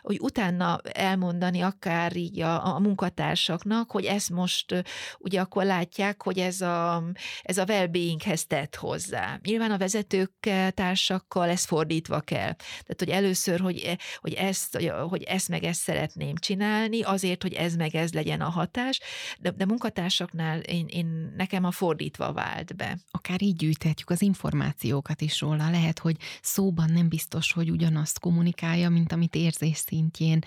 [0.00, 4.82] hogy utána elmondani akár így a, a munkatársaknak, hogy ezt most
[5.18, 7.04] ugye akkor látják, hogy ez a,
[7.42, 9.38] ez a well-beinghez tett hozzá.
[9.42, 12.54] Nyilván a vezetőkkel, társakkal ez fordítva kell.
[12.54, 15.80] Tehát, hogy először, hogy, hogy, ezt, hogy ezt meg ezt
[16.10, 19.00] szeretném csinálni, azért, hogy ez meg ez legyen a hatás,
[19.38, 22.98] de, de munkatársaknál én, én, nekem a fordítva vált be.
[23.10, 25.70] Akár így gyűjthetjük az információkat is róla.
[25.70, 30.44] Lehet, hogy szóban nem biztos, hogy ugyanazt kommunikálja, mint amit érzés szintjén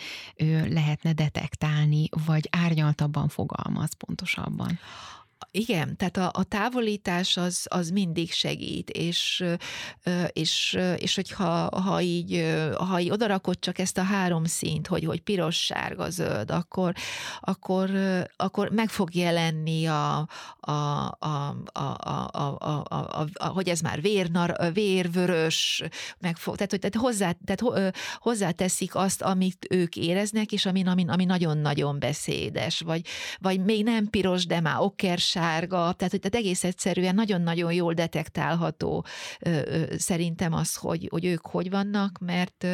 [0.70, 4.80] lehetne detektálni, vagy árnyaltabban fogalmaz pontosabban.
[5.56, 9.44] Igen, tehát a, a távolítás az, az mindig segít, és,
[10.32, 15.22] és, és hogyha ha így, ha így odarakod csak ezt a három színt, hogy, hogy
[15.22, 16.94] piros, sárga, zöld, akkor,
[17.40, 17.90] akkor,
[18.36, 20.28] akkor meg fog jelenni a,
[20.60, 20.72] a,
[21.20, 25.84] a, a, a, a, a, a, a hogy ez már vérnar, vérvörös,
[26.20, 31.06] meg fog, tehát, hogy, tehát, hozzá, tehát hozzáteszik azt, amit ők éreznek, és ami, ami,
[31.08, 33.06] ami nagyon-nagyon beszédes, vagy,
[33.40, 39.06] vagy még nem piros, de már okkers sárga, tehát, tehát egész egyszerűen nagyon-nagyon jól detektálható
[39.98, 42.68] szerintem az, hogy, hogy ők hogy vannak, mert,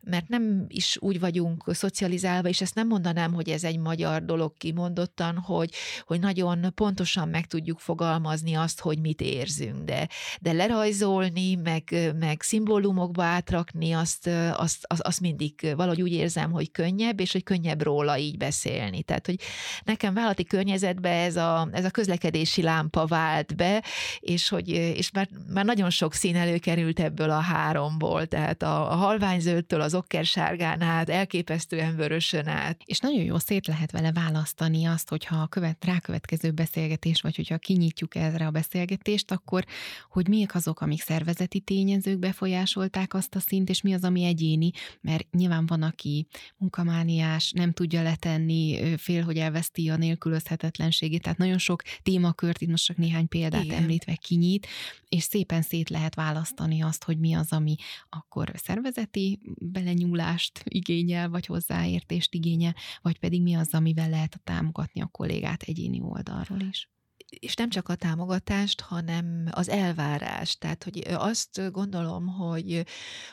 [0.00, 4.56] mert nem is úgy vagyunk szocializálva, és ezt nem mondanám, hogy ez egy magyar dolog
[4.56, 5.72] kimondottan, hogy,
[6.06, 10.08] hogy nagyon pontosan meg tudjuk fogalmazni azt, hogy mit érzünk, de,
[10.40, 16.70] de lerajzolni, meg, meg szimbólumokba átrakni, azt, azt, azt, azt mindig valahogy úgy érzem, hogy
[16.70, 19.02] könnyebb, és hogy könnyebb róla így beszélni.
[19.02, 19.40] Tehát, hogy
[19.84, 23.82] nekem vállalati környezetben ez a, ez a közlekedési lámpa vált be,
[24.20, 28.94] és, hogy, és már, már nagyon sok szín előkerült ebből a háromból, tehát a, a
[28.94, 32.80] halványzöldtől az okkersárgán át, elképesztően vörösön át.
[32.84, 37.58] És nagyon jó szét lehet vele választani azt, hogyha a követ, rákövetkező beszélgetés, vagy hogyha
[37.58, 39.64] kinyitjuk erre a beszélgetést, akkor
[40.10, 44.70] hogy miek azok, amik szervezeti tényezők befolyásolták azt a szint, és mi az, ami egyéni,
[45.00, 46.26] mert nyilván van, aki
[46.56, 52.84] munkamániás, nem tudja letenni, fél, hogy elveszti a nélkülözhetetlenségét, tehát nagyon sok témakört, itt most
[52.84, 53.82] csak néhány példát Igen.
[53.82, 54.66] említve kinyit,
[55.08, 57.76] és szépen szét lehet választani azt, hogy mi az, ami
[58.08, 65.06] akkor szervezeti belenyúlást igényel, vagy hozzáértést igényel, vagy pedig mi az, amivel lehet támogatni a
[65.06, 66.88] kollégát egyéni oldalról is
[67.28, 70.60] és nem csak a támogatást, hanem az elvárást.
[70.60, 72.84] Tehát, hogy azt gondolom, hogy,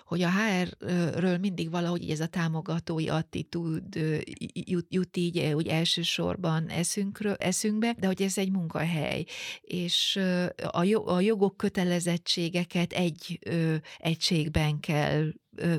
[0.06, 3.84] hogy a HR-ről mindig valahogy ez a támogatói attitűd
[4.54, 9.26] jut, jut így úgy elsősorban eszünkről, eszünkbe, de hogy ez egy munkahely,
[9.62, 10.20] és
[10.72, 10.84] a
[11.20, 13.40] jogok, kötelezettségeket egy
[13.98, 15.32] egységben kell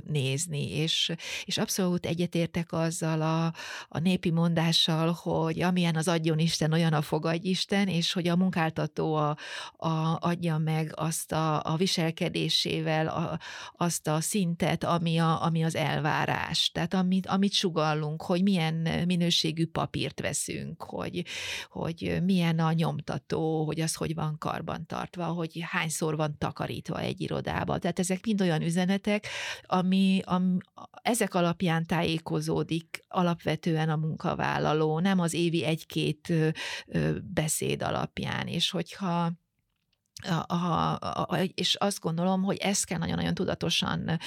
[0.06, 1.14] nézni, és,
[1.44, 3.44] és abszolút egyetértek azzal a,
[3.88, 8.36] a népi mondással, hogy amilyen az adjon Isten, olyan a fogadj Isten, és hogy a
[8.36, 9.36] munkáltató a,
[9.76, 13.38] a, adja meg azt a, a viselkedésével a,
[13.76, 16.70] azt a szintet, ami, a, ami az elvárás.
[16.72, 18.74] Tehát amit, amit sugallunk, hogy milyen
[19.06, 21.24] minőségű papírt veszünk, hogy,
[21.68, 27.20] hogy milyen a nyomtató, hogy az hogy van karban tartva, hogy hányszor van takarítva egy
[27.20, 27.80] irodában.
[27.80, 29.26] Tehát ezek mind olyan üzenetek,
[29.66, 30.56] ami, ami
[31.02, 36.32] ezek alapján tájékozódik alapvetően a munkavállaló, nem az évi egy-két
[37.34, 39.32] beszéd alapján, és hogyha
[40.22, 44.18] a, a, a, és azt gondolom, hogy ezt kell nagyon-nagyon tudatosan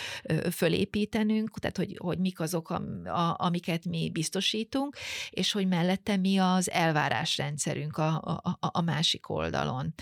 [0.52, 4.98] fölépítenünk, tehát hogy, hogy mik azok, a, a, amiket mi biztosítunk,
[5.30, 9.94] és hogy mellette mi az elvárásrendszerünk a, a, a másik oldalon.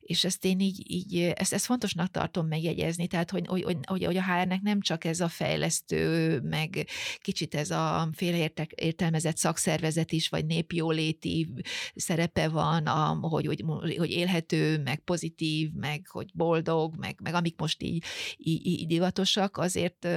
[0.00, 4.16] És ezt én így, így ezt, ezt fontosnak tartom megjegyezni, tehát hogy, hogy, hogy, hogy
[4.16, 10.46] a HR-nek nem csak ez a fejlesztő, meg kicsit ez a félreértelmezett szakszervezet is, vagy
[10.46, 11.48] népjóléti
[11.94, 13.64] szerepe van, a, hogy, hogy,
[13.96, 18.04] hogy élhető, meg pozitív, pozitív, meg hogy boldog, meg, meg amik most így,
[18.36, 20.08] így, így divatosak, azért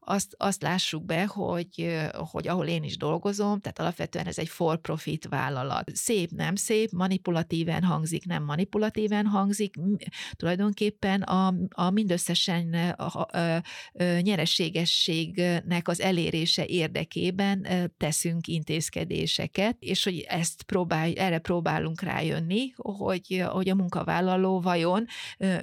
[0.00, 5.26] azt, azt lássuk be, hogy, hogy ahol én is dolgozom, tehát alapvetően ez egy for-profit
[5.28, 5.90] vállalat.
[5.94, 9.74] Szép, nem szép, manipulatíven hangzik, nem manipulatíven hangzik,
[10.32, 13.62] tulajdonképpen a, a mindösszesen a, a, a,
[14.20, 17.66] nyereségességnek az elérése érdekében
[17.96, 25.06] teszünk intézkedéseket, és hogy ezt próbál, erre próbálunk rájönni, hogy, hogy a munkavállaló vajon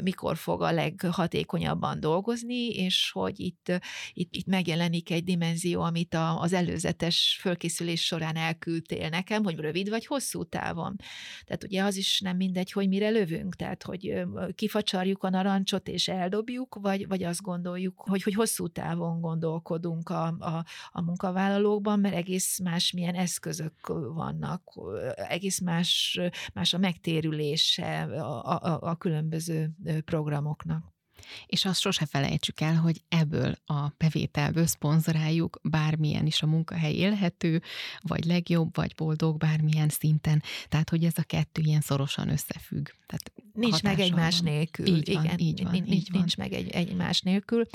[0.03, 3.71] mikor fog a leghatékonyabban dolgozni, és hogy itt,
[4.13, 9.89] itt, itt megjelenik egy dimenzió, amit a, az előzetes fölkészülés során elküldtél nekem, hogy rövid
[9.89, 10.95] vagy hosszú távon.
[11.45, 14.23] Tehát ugye az is nem mindegy, hogy mire lövünk, tehát hogy
[14.55, 20.25] kifacsarjuk a narancsot és eldobjuk, vagy, vagy azt gondoljuk, hogy, hogy hosszú távon gondolkodunk a,
[20.25, 24.61] a, a munkavállalókban, mert egész más milyen eszközök vannak,
[25.15, 26.19] egész más,
[26.53, 29.71] más a megtérülése a, a, a különböző
[30.05, 30.95] programoknak.
[31.45, 37.61] És azt sose felejtsük el, hogy ebből a bevételből szponzoráljuk bármilyen is a munkahely élhető,
[38.01, 40.43] vagy legjobb, vagy boldog bármilyen szinten.
[40.69, 42.87] Tehát, hogy ez a kettő ilyen szorosan összefügg.
[43.05, 44.53] Tehát nincs meg egymás van.
[44.53, 44.85] nélkül.
[44.87, 46.19] Így van, Igen, így van, nincs, így van.
[46.19, 47.65] nincs meg egy, egymás nélkül.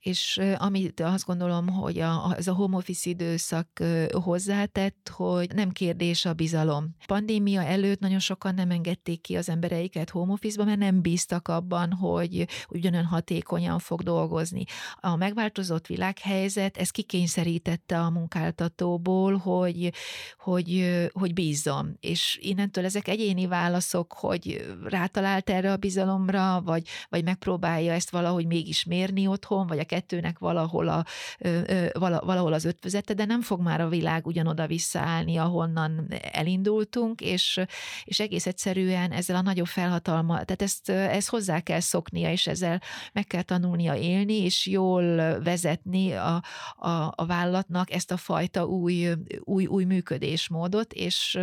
[0.00, 6.24] És amit azt gondolom, hogy a, ez a home office időszak hozzátett, hogy nem kérdés
[6.24, 6.96] a bizalom.
[7.06, 11.92] Pandémia előtt nagyon sokan nem engedték ki az embereiket home office-ba, mert nem bíztak abban,
[11.92, 14.64] hogy ugyanolyan hatékonyan fog dolgozni.
[14.94, 19.92] A megváltozott világhelyzet, ez kikényszerítette a munkáltatóból, hogy,
[20.38, 21.96] hogy, hogy bízzon.
[22.00, 24.74] És innentől ezek egyéni válaszok, hogy
[25.22, 30.38] rátalált erre a bizalomra, vagy, vagy megpróbálja ezt valahogy mégis mérni otthon, vagy a kettőnek
[30.38, 31.04] valahol, a,
[31.98, 37.60] valahol az ötvözete, de nem fog már a világ ugyanoda visszaállni, ahonnan elindultunk, és,
[38.04, 42.80] és egész egyszerűen ezzel a nagyobb felhatalma, tehát ezt, ezt hozzá kell szoknia, és ezzel
[43.12, 46.42] meg kell tanulnia élni, és jól vezetni a,
[46.76, 49.08] a, a vállalatnak ezt a fajta új,
[49.40, 51.38] új, új működésmódot, és,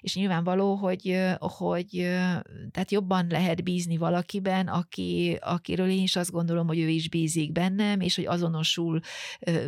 [0.00, 1.90] és nyilvánvaló, hogy, hogy
[2.70, 7.52] tehát jobban lehet bízni valakiben, aki, akiről én is azt gondolom, hogy ő is bízik
[7.52, 9.00] bennem, és hogy azonosul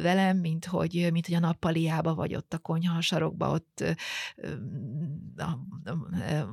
[0.02, 3.84] velem, mint hogy, mint hogy a nappaliába vagy ott a konyha sarokba ott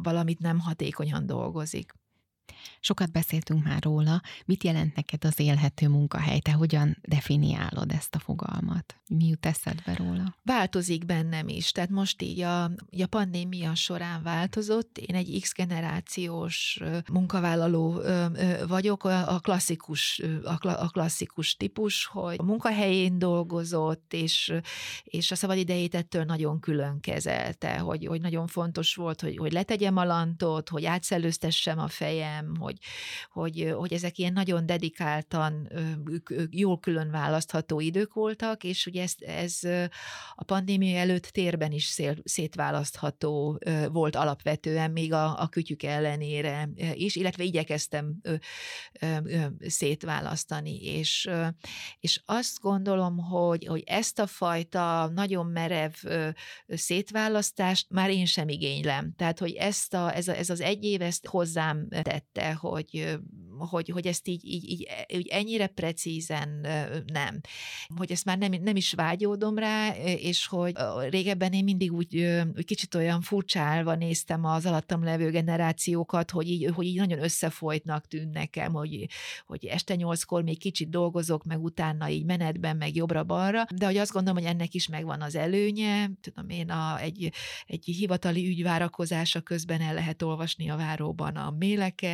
[0.03, 1.99] valamit nem hatékonyan dolgozik.
[2.79, 8.19] Sokat beszéltünk már róla, mit jelent neked az élhető munkahely, te hogyan definiálod ezt a
[8.19, 8.95] fogalmat?
[9.07, 10.35] Mi jut eszedbe róla?
[10.43, 16.79] Változik bennem is, tehát most így a, a pandémia során változott, én egy X generációs
[17.11, 18.01] munkavállaló
[18.67, 20.21] vagyok, a klasszikus,
[20.61, 24.53] a klasszikus típus, hogy a munkahelyén dolgozott, és,
[25.03, 29.97] és a szabadidejét ettől nagyon külön kezelte, hogy, hogy nagyon fontos volt, hogy, hogy letegyem
[29.97, 32.77] a lantot, hogy átszellőztessem a fejem, hogy,
[33.31, 35.69] hogy, hogy ezek ilyen nagyon dedikáltan,
[36.49, 39.59] jól külön választható idők voltak, és ugye ez, ez
[40.35, 43.59] a pandémia előtt térben is szél, szétválasztható
[43.91, 48.21] volt alapvetően, még a, a kütyük ellenére is, illetve igyekeztem
[49.59, 51.29] szétválasztani, és,
[51.99, 55.93] és azt gondolom, hogy, hogy ezt a fajta nagyon merev
[56.67, 59.13] szétválasztást már én sem igénylem.
[59.15, 61.87] Tehát, hogy ezt a, ez, a, ez az egy év ezt hozzám
[62.21, 63.19] tette, hogy,
[63.57, 66.49] hogy, hogy ezt így, így, így, így ennyire precízen
[67.05, 67.39] nem.
[67.95, 70.75] Hogy ezt már nem, nem is vágyódom rá, és hogy
[71.09, 76.71] régebben én mindig úgy, úgy kicsit olyan furcsálva néztem az alattam levő generációkat, hogy így,
[76.73, 79.07] hogy így nagyon összefolytnak tűnnek nekem, hogy,
[79.45, 84.11] hogy este nyolckor még kicsit dolgozok, meg utána így menetben, meg jobbra-balra, de hogy azt
[84.11, 87.31] gondolom, hogy ennek is megvan az előnye, tudom én, a, egy,
[87.65, 92.10] egy hivatali ügy várakozása közben el lehet olvasni a váróban a méleket,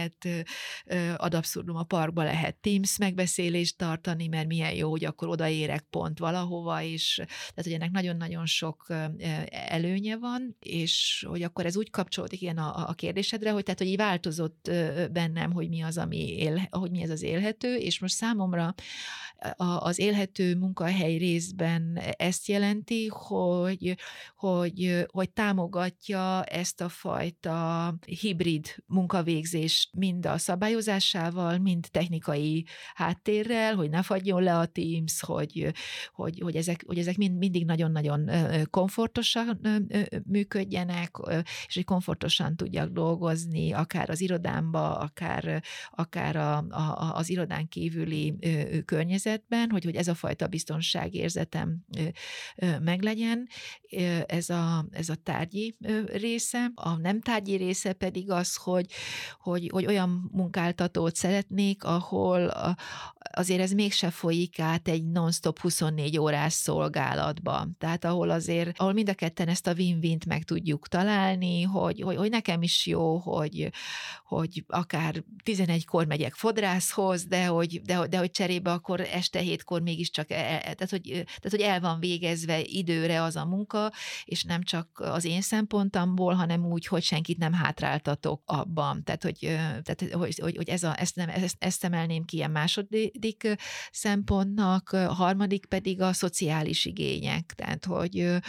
[1.18, 6.20] ad abszurdum a parkba lehet Teams megbeszélést tartani, mert milyen jó, hogy akkor odaérek pont
[6.20, 8.86] valahova, és tehát, hogy ennek nagyon-nagyon sok
[9.50, 13.88] előnye van, és hogy akkor ez úgy kapcsolódik ilyen a, a kérdésedre, hogy tehát, hogy
[13.88, 14.72] így változott
[15.12, 18.74] bennem, hogy mi az, ami él, hogy mi ez az élhető, és most számomra
[19.58, 23.95] az élhető munkahely részben ezt jelenti, hogy,
[24.36, 28.84] hogy, hogy támogatja ezt a fajta hibrid
[29.92, 35.74] mind a szabályozásával, mind technikai háttérrel, hogy ne fagyjon le a Teams, hogy,
[36.12, 38.30] hogy, hogy, ezek, hogy ezek mind, mindig nagyon-nagyon
[38.70, 39.60] komfortosan
[40.26, 41.18] működjenek,
[41.68, 48.36] és hogy komfortosan tudjak dolgozni, akár az irodámba, akár, akár a, a, az irodán kívüli
[48.86, 51.86] környezetben, hogy, hogy ez a fajta biztonságérzetem
[52.82, 53.48] meglegyen.
[54.26, 56.72] Ez a, ez a tárgyi része.
[56.76, 58.86] A nem tárgyi része pedig az, hogy,
[59.40, 62.51] hogy, hogy olyan munkáltatót szeretnék, ahol
[63.32, 67.67] azért ez mégse folyik át egy non-stop 24 órás szolgálatba.
[67.78, 72.15] Tehát ahol azért, ahol mind a ketten ezt a win-wint meg tudjuk találni, hogy, hogy,
[72.15, 73.69] hogy nekem is jó, hogy,
[74.25, 80.32] hogy akár 11-kor megyek fodrászhoz, de hogy, de, de hogy cserébe akkor este hétkor mégiscsak,
[80.32, 83.91] el, e, tehát hogy, tehát hogy el van végezve időre az a munka,
[84.25, 89.03] és nem csak az én szempontomból, hanem úgy, hogy senkit nem hátráltatok abban.
[89.03, 93.57] Tehát, hogy, tehát, hogy, hogy, ez a, ezt, nem, ezt, ezt emelném ki ilyen második
[93.91, 97.53] szempontnak, harmadik pedig a szociális igények.
[97.55, 98.39] Tehát, hogy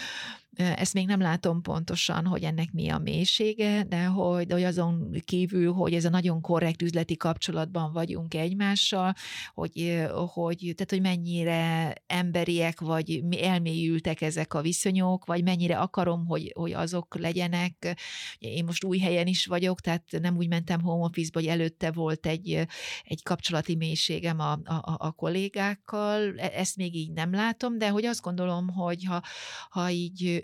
[0.58, 5.22] ezt még nem látom pontosan, hogy ennek mi a mélysége, de hogy, de hogy azon
[5.24, 9.14] kívül, hogy ez a nagyon korrekt üzleti kapcsolatban vagyunk egymással,
[9.54, 16.52] hogy, hogy, tehát, hogy mennyire emberiek, vagy elmélyültek ezek a viszonyok, vagy mennyire akarom, hogy,
[16.54, 17.96] hogy azok legyenek.
[18.38, 22.26] Én most új helyen is vagyok, tehát nem úgy mentem home office-ba, hogy előtte volt
[22.26, 22.66] egy,
[23.04, 26.38] egy kapcsolati mélységem a, a, a kollégákkal.
[26.38, 29.22] E, ezt még így nem látom, de hogy azt gondolom, hogy ha,
[29.70, 30.42] ha így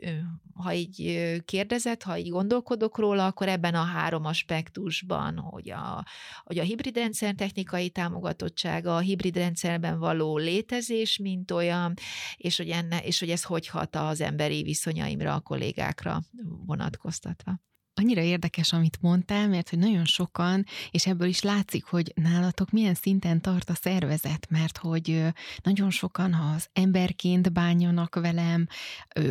[0.55, 6.05] ha így kérdezett, ha így gondolkodok róla, akkor ebben a három aspektusban, hogy a,
[6.45, 11.95] hogy a hibrid rendszer technikai támogatottsága, a hibrid rendszerben való létezés, mint olyan,
[12.37, 16.23] és hogy, enne, és hogy ez hogy hat az emberi viszonyaimra, a kollégákra
[16.67, 17.61] vonatkoztatva.
[17.97, 22.95] Annyira érdekes, amit mondtál, mert hogy nagyon sokan, és ebből is látszik, hogy nálatok milyen
[22.95, 25.23] szinten tart a szervezet, mert hogy
[25.63, 28.67] nagyon sokan, ha az emberként bánjanak velem,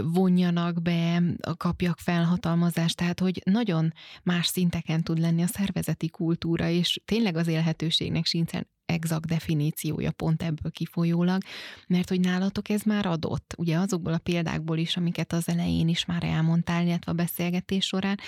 [0.03, 1.21] vonjanak be,
[1.57, 3.93] kapjak felhatalmazást, tehát hogy nagyon
[4.23, 10.43] más szinteken tud lenni a szervezeti kultúra, és tényleg az élhetőségnek sincsen exakt definíciója pont
[10.43, 11.41] ebből kifolyólag,
[11.87, 16.05] mert hogy nálatok ez már adott, ugye azokból a példákból is, amiket az elején is
[16.05, 18.19] már elmondtál, illetve a beszélgetés során,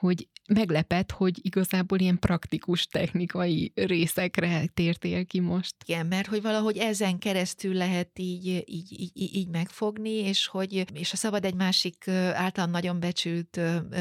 [0.00, 5.74] hogy meglepett, hogy igazából ilyen praktikus technikai részekre tértél ki most.
[5.86, 11.10] Igen, mert hogy valahogy ezen keresztül lehet így, így, így, így megfogni, és hogy és
[11.10, 13.60] ha szabad egy másik általán nagyon becsült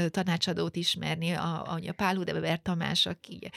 [0.09, 3.49] tanácsadót ismerni, a, a Pál Hudeber Tamás, aki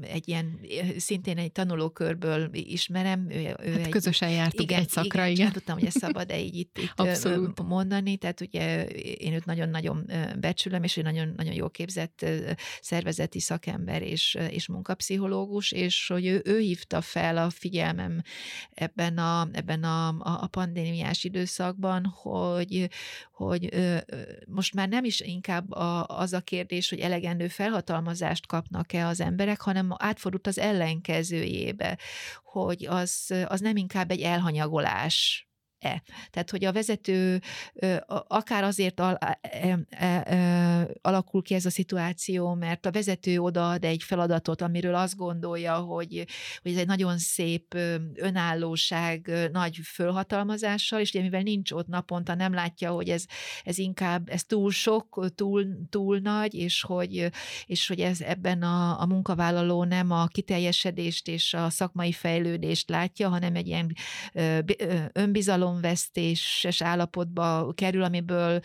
[0.00, 0.60] egy ilyen,
[0.96, 3.30] szintén egy tanulókörből ismerem.
[3.30, 5.34] Ő, ő hát egy, közösen jártuk igen, egy szakra, igen.
[5.34, 5.52] igen.
[5.52, 10.10] tudtam, hogy ez szabad-e így itt, itt mondani, tehát ugye én őt nagyon-nagyon
[10.40, 12.26] becsülöm, és ő nagyon, nagyon jó képzett
[12.80, 18.22] szervezeti szakember és, és munkapszichológus, és hogy ő, ő hívta fel a figyelmem
[18.70, 22.88] ebben a, ebben a, a pandémiás időszakban, hogy,
[23.32, 23.68] hogy
[24.46, 29.60] most már nem is inkább a, az a kérdés, hogy elegendő felhatalmazást kapnak-e az emberek,
[29.60, 31.98] hanem átfordult az ellenkezőjébe,
[32.44, 35.45] hogy az, az nem inkább egy elhanyagolás
[35.78, 36.02] e.
[36.30, 37.40] Tehát, hogy a vezető
[38.26, 43.84] akár azért al, e, e, e, alakul ki ez a szituáció, mert a vezető odaad
[43.84, 46.26] egy feladatot, amiről azt gondolja, hogy,
[46.62, 47.74] hogy ez egy nagyon szép
[48.14, 53.24] önállóság nagy fölhatalmazással, és ugye mivel nincs ott naponta, nem látja, hogy ez,
[53.62, 57.30] ez inkább, ez túl sok, túl, túl nagy, és hogy,
[57.66, 63.28] és hogy ez ebben a, a munkavállaló nem a kiteljesedést és a szakmai fejlődést látja,
[63.28, 63.94] hanem egy ilyen
[65.12, 68.60] önbizalom bizalomvesztéses állapotba kerül, amiből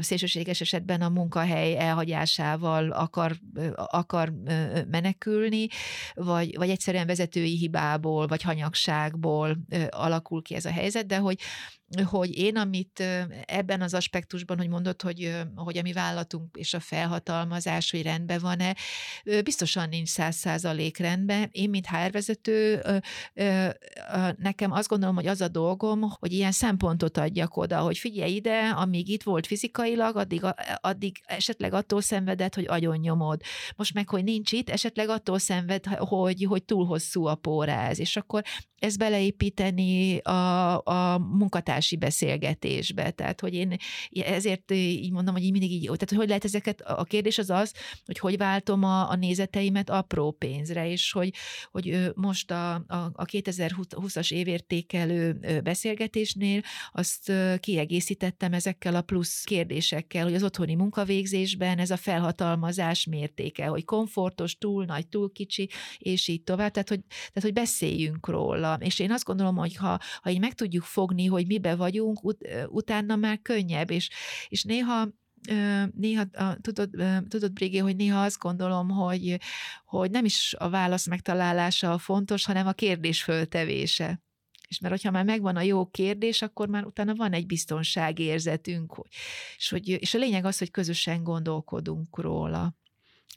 [0.00, 3.36] szélsőséges esetben a munkahely elhagyásával akar,
[3.74, 4.32] akar
[4.90, 5.66] menekülni,
[6.14, 9.58] vagy, vagy egyszerűen vezetői hibából, vagy hanyagságból
[9.88, 11.38] alakul ki ez a helyzet, de hogy
[12.04, 13.02] hogy én, amit
[13.46, 18.40] ebben az aspektusban, hogy mondod, hogy, hogy a mi vállalatunk és a felhatalmazás, hogy rendben
[18.40, 18.76] van-e,
[19.42, 21.48] biztosan nincs száz százalék rendben.
[21.52, 22.82] Én, mint HR vezető,
[24.36, 28.68] nekem azt gondolom, hogy az a dolgom, hogy ilyen szempontot adjak oda, hogy figyelj ide,
[28.68, 30.42] amíg itt volt fizikailag, addig,
[30.80, 33.40] addig esetleg attól szenvedett, hogy agyon nyomod.
[33.76, 37.98] Most meg, hogy nincs itt, esetleg attól szenved, hogy, hogy túl hosszú a póráz.
[37.98, 38.42] És akkor
[38.78, 41.18] ezt beleépíteni a, a
[41.78, 43.10] munkatársi beszélgetésbe.
[43.10, 43.76] Tehát, hogy én
[44.10, 47.72] ezért így mondom, hogy így mindig így, tehát hogy lehet ezeket, a kérdés az az,
[48.04, 51.32] hogy hogy váltom a, a nézeteimet apró pénzre, és hogy,
[51.70, 56.60] hogy most a, a, a 2020-as évértékelő beszélgetésnél
[56.92, 63.84] azt kiegészítettem ezekkel a plusz kérdésekkel, hogy az otthoni munkavégzésben ez a felhatalmazás mértéke, hogy
[63.84, 65.68] komfortos, túl nagy, túl kicsi,
[65.98, 66.70] és így tovább.
[66.70, 68.78] Tehát, hogy, tehát, hogy beszéljünk róla.
[68.80, 72.48] És én azt gondolom, hogy ha, ha így meg tudjuk fogni, hogy mibe vagyunk, ut,
[72.68, 74.10] utána már könnyebb, és,
[74.48, 75.08] és néha
[75.94, 76.24] néha,
[76.60, 76.90] tudod,
[77.28, 79.40] tudod Brigé, hogy néha azt gondolom, hogy,
[79.84, 84.22] hogy nem is a válasz megtalálása a fontos, hanem a kérdés föltevése.
[84.68, 89.02] És mert hogyha már megvan a jó kérdés, akkor már utána van egy biztonságérzetünk.
[89.56, 92.76] És, hogy, és a lényeg az, hogy közösen gondolkodunk róla.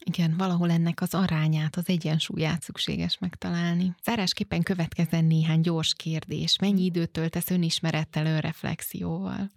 [0.04, 3.96] Igen, valahol ennek az arányát, az egyensúlyát szükséges megtalálni.
[4.04, 6.58] Zárásképpen következzen néhány gyors kérdés.
[6.60, 9.50] Mennyi időt töltesz önismerettel, önreflexióval?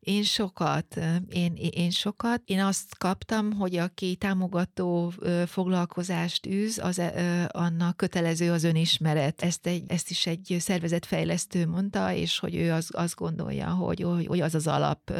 [0.00, 2.42] Én sokat, én, én sokat.
[2.44, 5.12] Én azt kaptam, hogy aki támogató
[5.46, 7.02] foglalkozást űz, az
[7.48, 9.42] annak kötelező az önismeret.
[9.42, 14.40] Ezt, egy, ezt is egy szervezetfejlesztő mondta, és hogy ő az, azt gondolja, hogy, hogy
[14.40, 15.12] az az alap,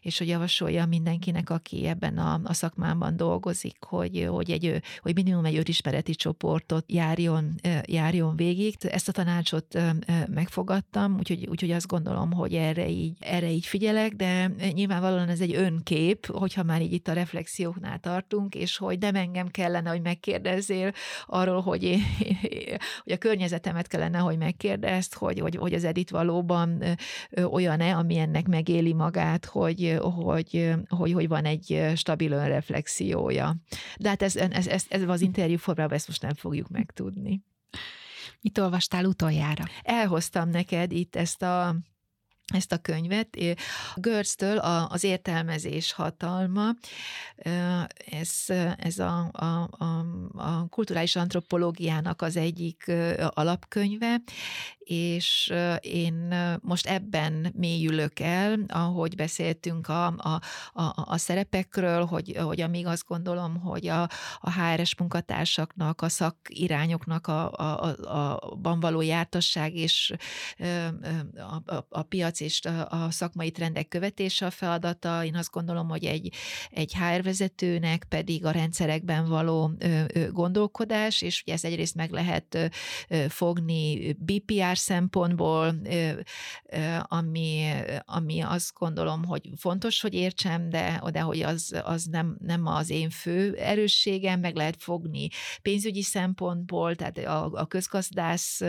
[0.00, 5.44] és hogy javasolja mindenkinek, aki ebben a, a szakmában dolgozik, hogy, hogy, egy, hogy minimum
[5.44, 8.76] egy önismereti csoportot járjon, járjon végig.
[8.80, 9.78] Ezt a tanácsot
[10.28, 15.54] megfogadtam, úgyhogy, úgyhogy azt gondolom, hogy erre így, erre így figyelek, de nyilvánvalóan ez egy
[15.54, 20.92] önkép, hogyha már így itt a reflexióknál tartunk, és hogy nem engem kellene, hogy megkérdezzél
[21.26, 22.00] arról, hogy, én,
[23.04, 26.82] hogy a környezetemet kellene, hogy megkérdezt, hogy, hogy, hogy az Edith valóban
[27.50, 33.56] olyan-e, ami ennek megéli magát, hogy, hogy, hogy, hogy van egy stabil önreflexiója.
[33.98, 37.42] De hát ez, ez, ez, ez az interjú formában ezt most nem fogjuk megtudni.
[38.40, 39.64] Mit olvastál utoljára?
[39.82, 41.76] Elhoztam neked itt ezt a
[42.50, 43.36] ezt a könyvet.
[43.96, 46.70] Görstől az értelmezés hatalma,
[48.10, 48.44] ez,
[48.76, 52.92] ez a, a, a, a kulturális antropológiának az egyik
[53.28, 54.16] alapkönyve,
[54.90, 60.40] és én most ebben mélyülök el, ahogy beszéltünk a, a,
[60.72, 64.02] a, a szerepekről, hogy, hogy amíg azt gondolom, hogy a,
[64.40, 70.14] a HRS munkatársaknak, a szakirányoknak a, a, a, a való jártasság és
[71.34, 75.24] a, a, a piac és a szakmai trendek követése a feladata.
[75.24, 76.34] Én azt gondolom, hogy egy,
[76.70, 79.70] egy HR vezetőnek pedig a rendszerekben való
[80.30, 82.70] gondolkodás, és ugye ezt egyrészt meg lehet
[83.28, 85.74] fogni BPR szempontból,
[87.02, 87.72] ami,
[88.04, 92.90] ami azt gondolom, hogy fontos, hogy értsem, de, de hogy az, az nem, nem az
[92.90, 95.28] én fő erősségem, meg lehet fogni
[95.62, 98.60] pénzügyi szempontból, tehát a, a közgazdász,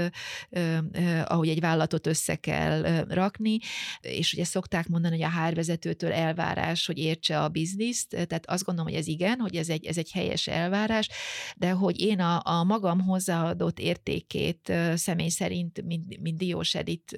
[1.26, 3.58] ahogy egy vállalatot össze kell rakni,
[4.02, 8.92] és ugye szokták mondani, hogy a hárvezetőtől elvárás, hogy értse a bizniszt, tehát azt gondolom,
[8.92, 11.10] hogy ez igen, hogy ez egy, ez egy helyes elvárás,
[11.56, 17.18] de hogy én a, a magam hozzáadott értékét személy szerint, mint, mint Diós Edith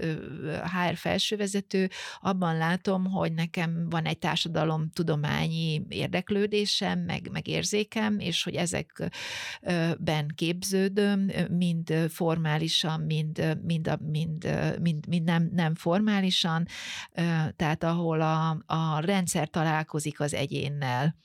[0.63, 8.43] HR felsővezető, abban látom, hogy nekem van egy társadalom tudományi érdeklődésem, meg, meg érzékem, és
[8.43, 14.47] hogy ezekben képződöm, mind formálisan, mind, mind, mind,
[14.81, 16.65] mind, mind nem, nem formálisan,
[17.55, 21.15] tehát ahol a, a rendszer találkozik az egyénnel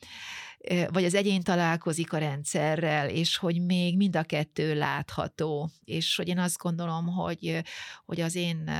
[0.90, 6.28] vagy az egyén találkozik a rendszerrel, és hogy még mind a kettő látható, és hogy
[6.28, 7.62] én azt gondolom, hogy,
[8.04, 8.70] hogy az én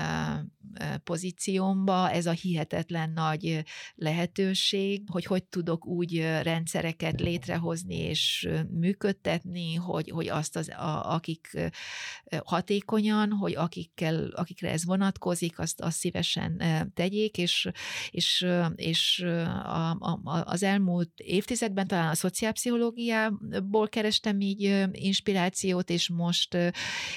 [1.05, 3.65] pozíciómba ez a hihetetlen nagy
[3.95, 11.59] lehetőség, hogy hogy tudok úgy rendszereket létrehozni és működtetni, hogy, hogy azt az, a, akik
[12.45, 16.63] hatékonyan, hogy akikkel, akikre ez vonatkozik, azt, azt szívesen
[16.95, 17.71] tegyék, és,
[18.11, 19.25] és, és
[19.65, 26.57] a, a, az elmúlt évtizedben talán a szociálpszichológiából kerestem így inspirációt, és most,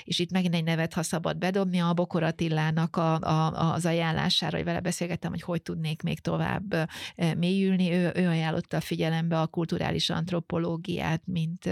[0.04, 4.56] és itt megint egy nevet, ha szabad bedobni, a Bokor Attilának a, a az ajánlására,
[4.56, 6.90] hogy vele beszélgettem, hogy hogy tudnék még tovább
[7.38, 7.92] mélyülni.
[7.92, 11.70] Ő, ő ajánlotta a figyelembe a kulturális antropológiát, mint,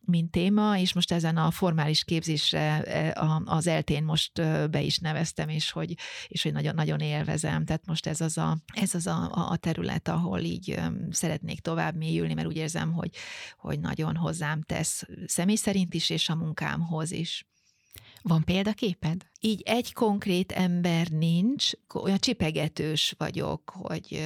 [0.00, 2.84] mint téma, és most ezen a formális képzésre
[3.44, 4.32] az eltén most
[4.70, 5.94] be is neveztem, és hogy,
[6.28, 7.64] és hogy nagyon, nagyon élvezem.
[7.64, 12.34] Tehát most ez az a, ez az a, a terület, ahol így szeretnék tovább mélyülni,
[12.34, 13.10] mert úgy érzem, hogy,
[13.56, 17.46] hogy nagyon hozzám tesz személy szerint is, és a munkámhoz is.
[18.22, 19.31] Van példaképed?
[19.44, 24.22] Így egy konkrét ember nincs, olyan csipegetős vagyok, hogy,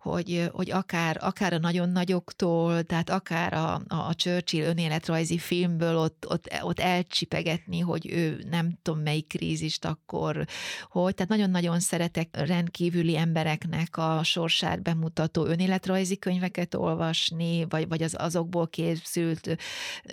[0.00, 6.26] hogy, hogy akár, akár a nagyon nagyoktól, tehát akár a, a Churchill önéletrajzi filmből ott,
[6.28, 10.44] ott, ott elcsipegetni, hogy ő nem tudom melyik krízist akkor,
[10.88, 18.14] hogy, tehát nagyon-nagyon szeretek rendkívüli embereknek a sorsát bemutató önéletrajzi könyveket olvasni, vagy, vagy az
[18.18, 19.56] azokból készült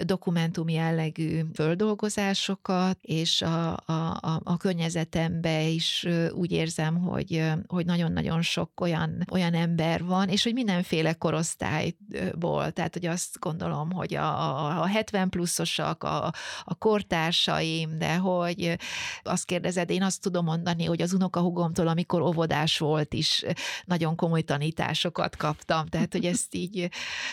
[0.03, 8.41] dokumentum jellegű földolgozásokat, és a, a, a, a környezetembe is úgy érzem, hogy, hogy nagyon-nagyon
[8.41, 14.81] sok olyan, olyan ember van, és hogy mindenféle korosztályból, tehát hogy azt gondolom, hogy a,
[14.81, 18.77] a 70 pluszosak, a, a kortársaim, de hogy
[19.23, 23.45] azt kérdezed, én azt tudom mondani, hogy az unokahugomtól, amikor óvodás volt is,
[23.85, 26.89] nagyon komoly tanításokat kaptam, tehát hogy ezt így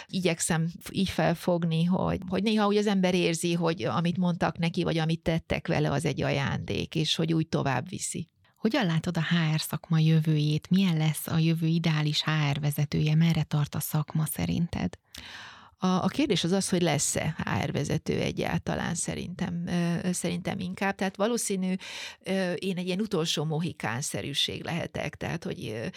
[0.06, 4.98] igyekszem így felfogni, hogy, hogy néha úgy az ember érzi, hogy amit mondtak neki, vagy
[4.98, 8.28] amit tettek vele, az egy ajándék érték, és hogy úgy tovább viszi.
[8.56, 10.70] Hogyan látod a HR szakma jövőjét?
[10.70, 13.14] Milyen lesz a jövő ideális HR vezetője?
[13.14, 14.98] Merre tart a szakma szerinted?
[15.80, 19.64] A, a kérdés az az, hogy lesz-e HR vezető egyáltalán szerintem,
[20.12, 20.94] szerintem inkább.
[20.94, 21.74] Tehát valószínű,
[22.54, 25.90] én egy ilyen utolsó mohikánszerűség lehetek, tehát hogy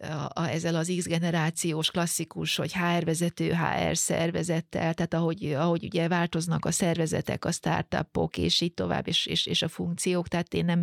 [0.00, 5.84] a, a, ezzel az X generációs klasszikus, hogy HR vezető, HR szervezettel, tehát ahogy, ahogy
[5.84, 10.54] ugye változnak a szervezetek, a startupok, és így tovább, és, és, és a funkciók, tehát
[10.54, 10.82] én nem,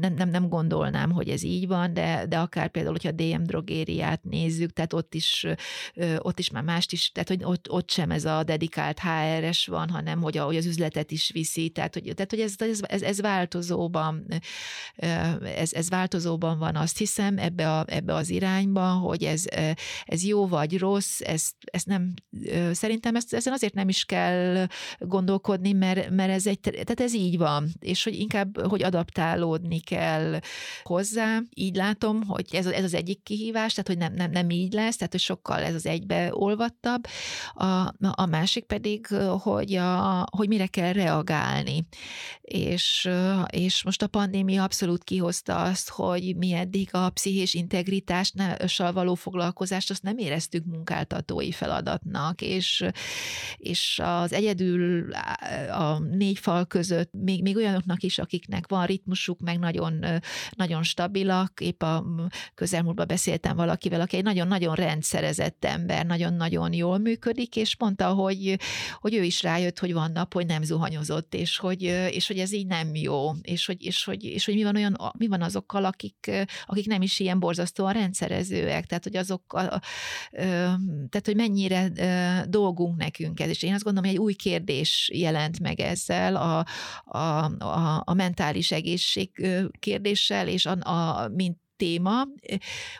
[0.00, 4.24] nem, nem, nem gondolnám, hogy ez így van, de, de akár például, hogyha DM drogériát
[4.24, 5.46] nézzük, tehát ott is,
[6.18, 9.88] ott is már mást is, tehát hogy ott, ott sem ez a dedikált HR-es van,
[9.88, 13.20] hanem hogy, ahogy az üzletet is viszi, tehát hogy, tehát, hogy ez, ez, ez, ez
[13.20, 14.26] változóban,
[15.56, 19.44] ez, ez változóban van, azt hiszem, ebbe, a, ebbe az irányba, hogy ez,
[20.04, 22.14] ez jó vagy rossz, ezt, ezt nem,
[22.72, 24.66] szerintem ezt, ezen azért nem is kell
[24.98, 30.38] gondolkodni, mert, mert ez egy, tehát ez így van, és hogy inkább, hogy adaptálódni kell
[30.82, 34.72] hozzá, így látom, hogy ez, ez az egyik kihívás, tehát hogy nem, nem, nem így
[34.72, 37.06] lesz, tehát hogy sokkal ez az egybe olvattabb,
[37.54, 39.06] a, a másik pedig,
[39.40, 41.86] hogy, a, hogy mire kell reagálni.
[42.40, 43.08] És,
[43.50, 49.90] és most a pandémia abszolút kihozta azt, hogy mi eddig a pszichés integritással való foglalkozást
[49.90, 52.84] azt nem éreztük munkáltatói feladatnak, és,
[53.56, 55.12] és az egyedül
[55.70, 60.04] a négy fal között még, még olyanoknak is, akiknek van ritmusuk, meg nagyon,
[60.50, 62.04] nagyon stabilak, épp a
[62.54, 68.58] közelmúltban beszéltem valakivel, aki egy nagyon-nagyon rendszerezett ember, nagyon-nagyon jól működik, és mondta, hogy,
[69.00, 72.52] hogy ő is rájött, hogy van nap, hogy nem zuhanyozott, és hogy, és hogy ez
[72.52, 75.84] így nem jó, és hogy, és hogy, és hogy mi van olyan, mi van azokkal,
[75.84, 76.30] akik,
[76.66, 79.42] akik nem is ilyen borzasztóan rendszerezőek, tehát hogy azok,
[81.10, 81.90] tehát hogy mennyire
[82.48, 86.64] dolgunk nekünk ez, és én azt gondolom, hogy egy új kérdés jelent meg ezzel a,
[87.04, 89.30] a, a, a mentális egészség
[89.78, 92.26] kérdéssel, és a, a, mint téma,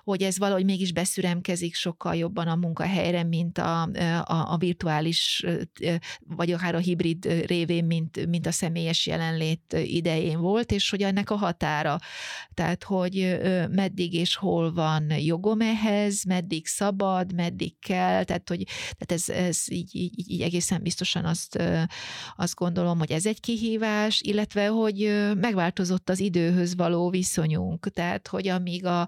[0.04, 5.46] hogy ez valahogy mégis beszüremkezik sokkal jobban a munkahelyre, mint a, a, a virtuális,
[6.28, 11.30] vagy akár a hibrid révén, mint, mint a személyes jelenlét idején volt, és hogy ennek
[11.30, 11.98] a határa,
[12.54, 13.38] tehát hogy
[13.70, 18.64] meddig és hol van jogom ehhez, meddig szabad, meddig kell, tehát hogy
[18.98, 21.62] tehát ez, ez így, így, így egészen biztosan azt,
[22.36, 28.48] azt gondolom, hogy ez egy kihívás, illetve hogy megváltozott az időhöz való viszonyunk, tehát hogy
[28.48, 29.00] a míg a,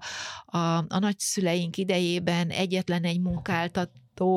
[0.45, 3.89] a, a nagyszüleink idejében egyetlen egy munkáltat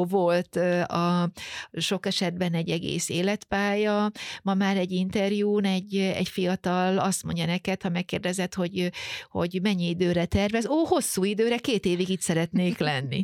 [0.09, 1.31] volt a
[1.73, 4.11] sok esetben egy egész életpálya.
[4.43, 8.90] Ma már egy interjún egy, egy fiatal azt mondja neked, ha megkérdezed, hogy,
[9.31, 13.23] hogy mennyi időre tervez, ó, hosszú időre, két évig itt szeretnék lenni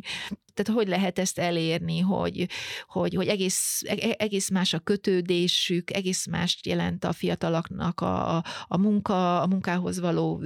[0.57, 2.47] tehát hogy lehet ezt elérni, hogy,
[2.87, 8.43] hogy, hogy egész, e, e, egész más a kötődésük, egész mást jelent a fiataloknak a,
[8.67, 10.43] a munka, a munkához való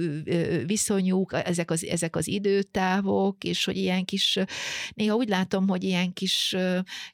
[0.66, 4.38] viszonyuk, ezek az, ezek az időtávok, és hogy ilyen kis,
[4.94, 6.56] néha úgy látom, hogy ilyen kis,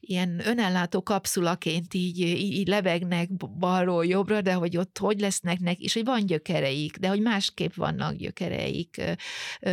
[0.01, 5.93] ilyen önellátó kapszulaként így, így, lebegnek balról jobbra, de hogy ott hogy lesznek neki, és
[5.93, 9.03] hogy van gyökereik, de hogy másképp vannak gyökereik,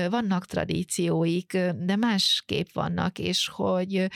[0.10, 4.07] vannak tradícióik, de másképp vannak, és hogy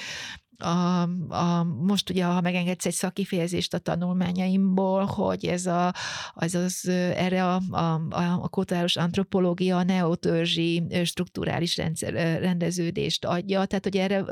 [0.59, 5.93] a, a, most ugye, ha megengedsz egy szakifejezést a tanulmányaimból, hogy ez, a,
[6.33, 8.01] az, az erre a, a,
[8.41, 14.25] a kulturális antropológia a neotörzsi strukturális rendszer, rendeződést adja, tehát hogy erre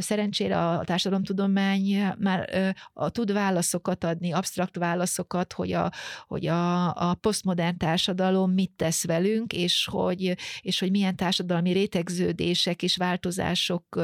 [0.00, 5.92] szerencsére a társadalomtudomány már a, tud válaszokat adni, absztrakt válaszokat, hogy a,
[6.26, 12.82] hogy a, a posztmodern társadalom mit tesz velünk, és hogy, és hogy milyen társadalmi rétegződések
[12.82, 14.00] és változások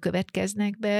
[0.00, 0.95] következnek be,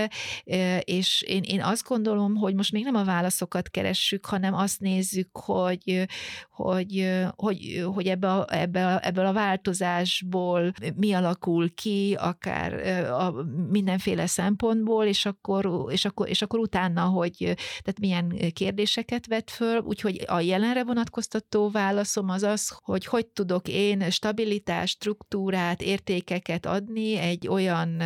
[0.81, 5.29] és én, én azt gondolom, hogy most még nem a válaszokat keressük, hanem azt nézzük,
[5.33, 6.07] hogy,
[6.51, 12.73] hogy, hogy, hogy ebbe a, ebbe a, ebből a változásból mi alakul ki, akár
[13.11, 13.33] a
[13.71, 17.37] mindenféle szempontból, és akkor, és akkor, és akkor utána, hogy
[17.83, 23.69] tehát milyen kérdéseket vet föl, úgyhogy a jelenre vonatkoztató válaszom az az, hogy hogy tudok
[23.69, 28.03] én stabilitást, struktúrát, értékeket adni egy olyan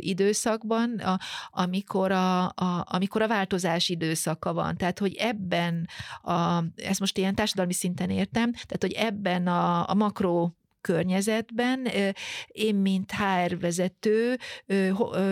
[0.00, 1.20] időszakban, a,
[1.50, 4.76] amikor, a, a, amikor a változás időszaka van.
[4.76, 5.88] Tehát, hogy ebben,
[6.22, 10.50] a, ezt most ilyen társadalmi szinten értem, tehát, hogy ebben a, a makro
[10.86, 11.88] környezetben
[12.46, 14.38] én, mint HR vezető,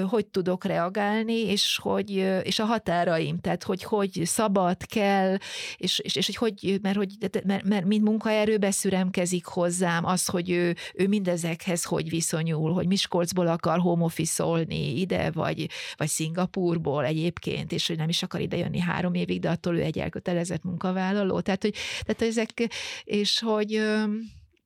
[0.08, 2.10] hogy tudok reagálni, és, hogy,
[2.42, 5.36] és a határaim, tehát hogy hogy szabad, kell,
[5.76, 10.50] és, és, és hogy, hogy mert, hogy, mert, mert mint munkaerő beszüremkezik hozzám az, hogy
[10.50, 17.72] ő, ő mindezekhez hogy viszonyul, hogy Miskolcból akar home office-olni ide, vagy, vagy Szingapurból egyébként,
[17.72, 21.40] és hogy nem is akar ide jönni három évig, de attól ő egy elkötelezett munkavállaló.
[21.40, 21.74] Tehát, hogy,
[22.04, 22.50] tehát ezek,
[23.04, 23.82] és hogy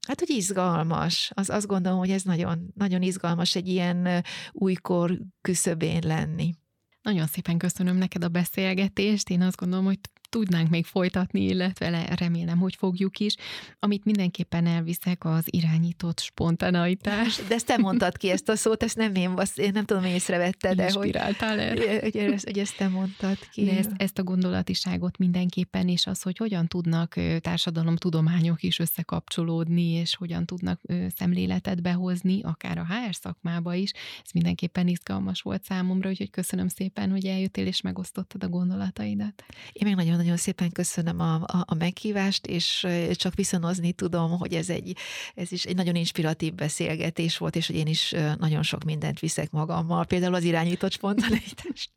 [0.09, 1.31] Hát, hogy izgalmas.
[1.35, 6.55] Az, azt gondolom, hogy ez nagyon, nagyon izgalmas egy ilyen újkor küszöbén lenni.
[7.03, 9.31] Nagyon szépen köszönöm neked a beszélgetést.
[9.31, 9.99] Én azt gondolom, hogy
[10.29, 13.35] tudnánk még folytatni, illetve remélem, hogy fogjuk is.
[13.79, 17.41] Amit mindenképpen elviszek, az irányított spontaneitás.
[17.49, 20.13] De ezt te mondtad ki ezt a szót, ezt nem én, én nem tudom, hogy
[20.13, 22.01] észrevette, de hogy, erre.
[22.01, 23.65] Hogy, ezt, hogy ezt te mondtad ki.
[23.65, 30.17] De ezt, ezt a gondolatiságot mindenképpen, és az, hogy hogyan tudnak társadalomtudományok is összekapcsolódni, és
[30.17, 30.81] hogyan tudnak
[31.17, 33.93] szemléletet behozni, akár a HR szakmába is,
[34.25, 39.45] ez mindenképpen izgalmas volt számomra, úgyhogy köszönöm szépen, hogy eljöttél és megosztottad a gondolataidat.
[39.73, 44.55] Én még nagyon nagyon szépen köszönöm a, a, a meghívást, és csak viszonozni tudom, hogy
[44.55, 44.97] ez, egy,
[45.35, 49.51] ez is egy nagyon inspiratív beszélgetés volt, és hogy én is nagyon sok mindent viszek
[49.51, 51.91] magammal, például az irányított spontaneitást.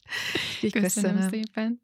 [0.61, 1.79] Köszönöm, köszönöm szépen.